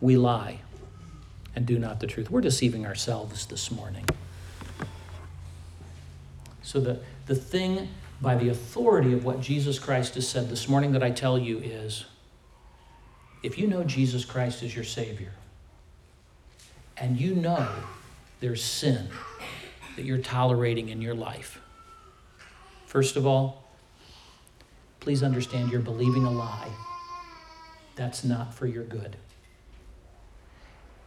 we 0.00 0.16
lie 0.16 0.58
and 1.54 1.64
do 1.64 1.78
not 1.78 2.00
the 2.00 2.08
truth. 2.08 2.32
We're 2.32 2.40
deceiving 2.40 2.84
ourselves 2.84 3.46
this 3.46 3.70
morning. 3.70 4.06
So, 6.64 6.80
the, 6.80 6.98
the 7.26 7.36
thing 7.36 7.90
by 8.20 8.34
the 8.34 8.48
authority 8.48 9.12
of 9.12 9.24
what 9.24 9.40
Jesus 9.40 9.78
Christ 9.78 10.16
has 10.16 10.26
said 10.26 10.48
this 10.48 10.68
morning 10.68 10.90
that 10.94 11.02
I 11.04 11.12
tell 11.12 11.38
you 11.38 11.58
is 11.58 12.06
if 13.44 13.56
you 13.56 13.68
know 13.68 13.84
Jesus 13.84 14.24
Christ 14.24 14.64
as 14.64 14.74
your 14.74 14.84
Savior, 14.84 15.30
and 16.96 17.20
you 17.20 17.34
know 17.34 17.68
there's 18.40 18.62
sin 18.62 19.08
that 19.96 20.04
you're 20.04 20.18
tolerating 20.18 20.88
in 20.88 21.02
your 21.02 21.14
life, 21.14 21.60
first 22.86 23.16
of 23.16 23.26
all, 23.26 23.64
please 25.00 25.22
understand 25.22 25.70
you're 25.70 25.80
believing 25.80 26.24
a 26.24 26.30
lie. 26.30 26.70
That's 27.96 28.24
not 28.24 28.54
for 28.54 28.66
your 28.66 28.84
good 28.84 29.16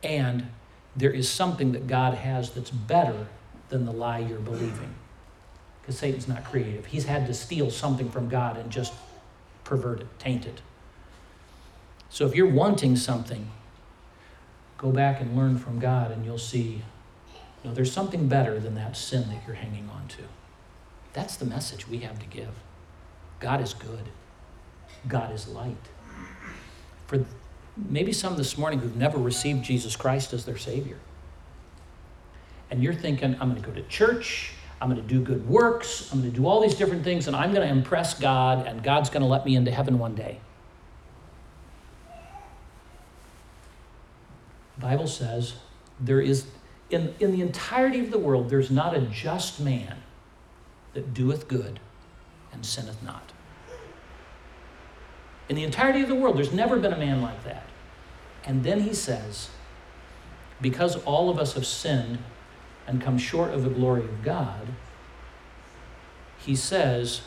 and 0.06 0.48
there 0.96 1.12
is 1.12 1.28
something 1.28 1.72
that 1.74 1.88
God 1.88 2.14
has 2.14 2.52
that's 2.52 2.70
better 2.70 3.28
than 3.70 3.86
the 3.86 3.92
lie 3.92 4.20
you're 4.20 4.40
believing. 4.40 4.94
Because 5.82 5.98
Satan's 5.98 6.28
not 6.28 6.46
creative. 6.46 6.86
He's 6.86 7.06
had 7.06 7.28
to 7.28 7.34
steal 7.34 7.70
something 7.70 8.10
from 8.10 8.30
God 8.30 8.58
and 8.58 8.72
just 8.72 8.94
pervert 9.64 10.02
it, 10.02 10.08
taint 10.20 10.46
it. 10.46 10.62
So 12.10 12.26
if 12.26 12.36
you're 12.36 12.50
wanting 12.50 12.96
something, 12.96 13.50
go 14.78 14.92
back 14.92 15.22
and 15.22 15.36
learn 15.36 15.58
from 15.58 15.80
God, 15.80 16.12
and 16.12 16.26
you'll 16.26 16.38
see 16.38 16.84
know, 17.66 17.74
there's 17.74 17.92
something 17.92 18.28
better 18.28 18.60
than 18.60 18.76
that 18.76 18.96
sin 18.96 19.28
that 19.30 19.42
you're 19.46 19.56
hanging 19.56 19.90
on 19.90 20.08
to. 20.10 20.24
That's 21.14 21.36
the 21.36 21.46
message 21.46 21.88
we 21.88 22.00
have 22.00 22.20
to 22.20 22.26
give. 22.26 22.52
God 23.40 23.62
is 23.62 23.74
good, 23.74 24.10
God 25.08 25.34
is 25.34 25.48
light. 25.48 25.76
For 27.08 27.26
maybe 27.78 28.14
some 28.14 28.38
this 28.38 28.58
morning 28.58 28.80
who've 28.80 28.96
never 28.96 29.18
received 29.18 29.64
Jesus 29.64 29.96
Christ 29.96 30.34
as 30.34 30.46
their 30.46 30.58
Savior. 30.58 30.98
And 32.72 32.82
you're 32.82 32.94
thinking, 32.94 33.36
I'm 33.40 33.50
going 33.50 33.62
to 33.62 33.68
go 33.68 33.74
to 33.74 33.84
church, 33.84 34.54
I'm 34.82 34.90
going 34.90 35.02
to 35.02 35.08
do 35.08 35.22
good 35.22 35.48
works, 35.48 36.12
I'm 36.12 36.20
going 36.20 36.32
to 36.32 36.38
do 36.38 36.48
all 36.48 36.62
these 36.62 36.76
different 36.76 37.04
things, 37.04 37.28
and 37.28 37.36
I'm 37.36 37.54
going 37.54 37.68
to 37.68 37.74
impress 37.74 38.20
God, 38.20 38.66
and 38.66 38.84
God's 38.84 39.10
going 39.10 39.22
to 39.22 39.28
let 39.28 39.46
me 39.46 39.56
into 39.56 39.72
heaven 39.72 40.00
one 40.00 40.16
day. 40.16 40.40
Bible 44.86 45.08
says 45.08 45.56
there 46.00 46.22
is, 46.22 46.46
in, 46.92 47.16
in 47.20 47.32
the 47.32 47.42
entirety 47.42 48.02
of 48.02 48.12
the 48.12 48.20
world, 48.20 48.52
there's 48.52 48.70
not 48.70 48.96
a 48.96 49.02
just 49.02 49.60
man 49.60 49.98
that 50.94 51.12
doeth 51.12 51.48
good 51.48 51.80
and 52.54 52.64
sinneth 52.64 53.02
not. 53.02 53.32
In 55.50 55.56
the 55.56 55.64
entirety 55.64 56.02
of 56.02 56.08
the 56.08 56.14
world, 56.14 56.38
there's 56.38 56.54
never 56.54 56.78
been 56.78 56.94
a 56.94 57.00
man 57.00 57.24
like 57.24 57.44
that. 57.46 57.66
And 58.46 58.64
then 58.64 58.82
he 58.82 58.94
says, 58.94 59.50
because 60.62 60.98
all 60.98 61.32
of 61.32 61.40
us 61.40 61.54
have 61.54 61.66
sinned 61.66 62.20
and 62.86 63.02
come 63.02 63.18
short 63.18 63.56
of 63.56 63.64
the 63.64 63.72
glory 63.72 64.04
of 64.04 64.22
God, 64.22 64.68
he 66.38 66.56
says, 66.56 67.22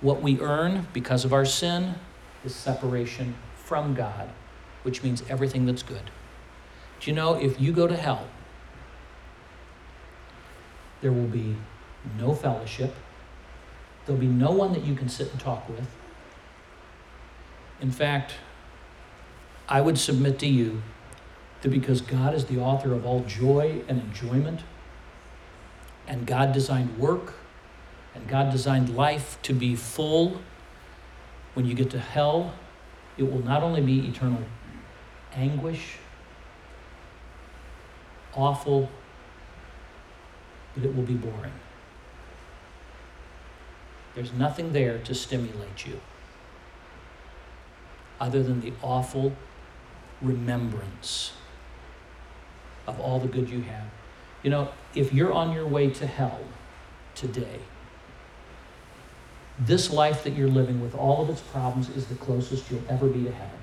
what 0.00 0.22
we 0.22 0.38
earn 0.38 0.86
because 0.92 1.24
of 1.24 1.32
our 1.32 1.44
sin 1.44 1.96
is 2.44 2.54
separation 2.54 3.34
from 3.56 3.92
God, 3.92 4.30
which 4.84 5.02
means 5.02 5.24
everything 5.28 5.66
that's 5.66 5.82
good. 5.82 6.12
Do 7.00 7.10
you 7.10 7.16
know 7.16 7.34
if 7.34 7.60
you 7.60 7.72
go 7.72 7.86
to 7.86 7.96
hell, 7.96 8.26
there 11.00 11.12
will 11.12 11.26
be 11.26 11.56
no 12.18 12.34
fellowship, 12.34 12.94
there'll 14.04 14.20
be 14.20 14.26
no 14.26 14.50
one 14.50 14.72
that 14.74 14.84
you 14.84 14.94
can 14.94 15.08
sit 15.08 15.30
and 15.30 15.40
talk 15.40 15.68
with. 15.68 15.88
In 17.80 17.90
fact, 17.90 18.34
I 19.66 19.80
would 19.80 19.98
submit 19.98 20.38
to 20.40 20.46
you 20.46 20.82
that 21.62 21.70
because 21.70 22.02
God 22.02 22.34
is 22.34 22.46
the 22.46 22.58
author 22.58 22.92
of 22.92 23.06
all 23.06 23.20
joy 23.20 23.82
and 23.88 24.00
enjoyment, 24.00 24.60
and 26.06 26.26
God 26.26 26.52
designed 26.52 26.98
work, 26.98 27.34
and 28.14 28.28
God 28.28 28.50
designed 28.50 28.94
life 28.94 29.38
to 29.42 29.54
be 29.54 29.74
full, 29.74 30.40
When 31.54 31.66
you 31.66 31.74
get 31.74 31.90
to 31.90 31.98
hell, 31.98 32.54
it 33.18 33.24
will 33.24 33.42
not 33.42 33.62
only 33.62 33.80
be 33.80 34.06
eternal 34.06 34.42
anguish, 35.34 35.96
awful, 38.34 38.90
but 40.74 40.84
it 40.84 40.94
will 40.94 41.02
be 41.02 41.14
boring. 41.14 41.52
There's 44.14 44.32
nothing 44.32 44.72
there 44.72 44.98
to 44.98 45.14
stimulate 45.14 45.86
you 45.86 46.00
other 48.20 48.42
than 48.42 48.60
the 48.60 48.72
awful 48.82 49.32
remembrance 50.20 51.32
of 52.86 53.00
all 53.00 53.18
the 53.18 53.28
good 53.28 53.48
you 53.48 53.62
have. 53.62 53.86
You 54.42 54.50
know, 54.50 54.68
if 54.94 55.12
you're 55.12 55.32
on 55.32 55.52
your 55.52 55.66
way 55.66 55.90
to 55.90 56.06
hell 56.06 56.40
today, 57.14 57.60
this 59.58 59.90
life 59.90 60.24
that 60.24 60.34
you're 60.34 60.48
living 60.48 60.80
with 60.80 60.94
all 60.94 61.22
of 61.22 61.28
its 61.28 61.40
problems 61.40 61.88
is 61.90 62.06
the 62.06 62.14
closest 62.14 62.70
you'll 62.70 62.82
ever 62.88 63.06
be 63.06 63.24
to 63.24 63.30
heaven. 63.30 63.58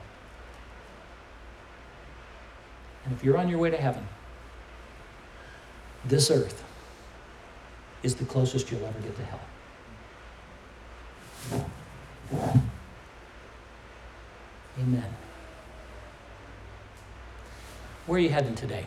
And 3.05 3.13
if 3.13 3.23
you're 3.23 3.37
on 3.37 3.49
your 3.49 3.57
way 3.57 3.69
to 3.69 3.77
heaven, 3.77 4.07
this 6.07 6.31
earth 6.31 6.63
is 8.03 8.15
the 8.15 8.25
closest 8.25 8.71
you'll 8.71 8.85
ever 8.85 8.99
get 8.99 9.15
to 9.15 9.23
hell. 9.23 9.39
Amen. 14.79 15.15
Where 18.05 18.17
are 18.17 18.21
you 18.21 18.29
heading 18.29 18.55
today? 18.55 18.85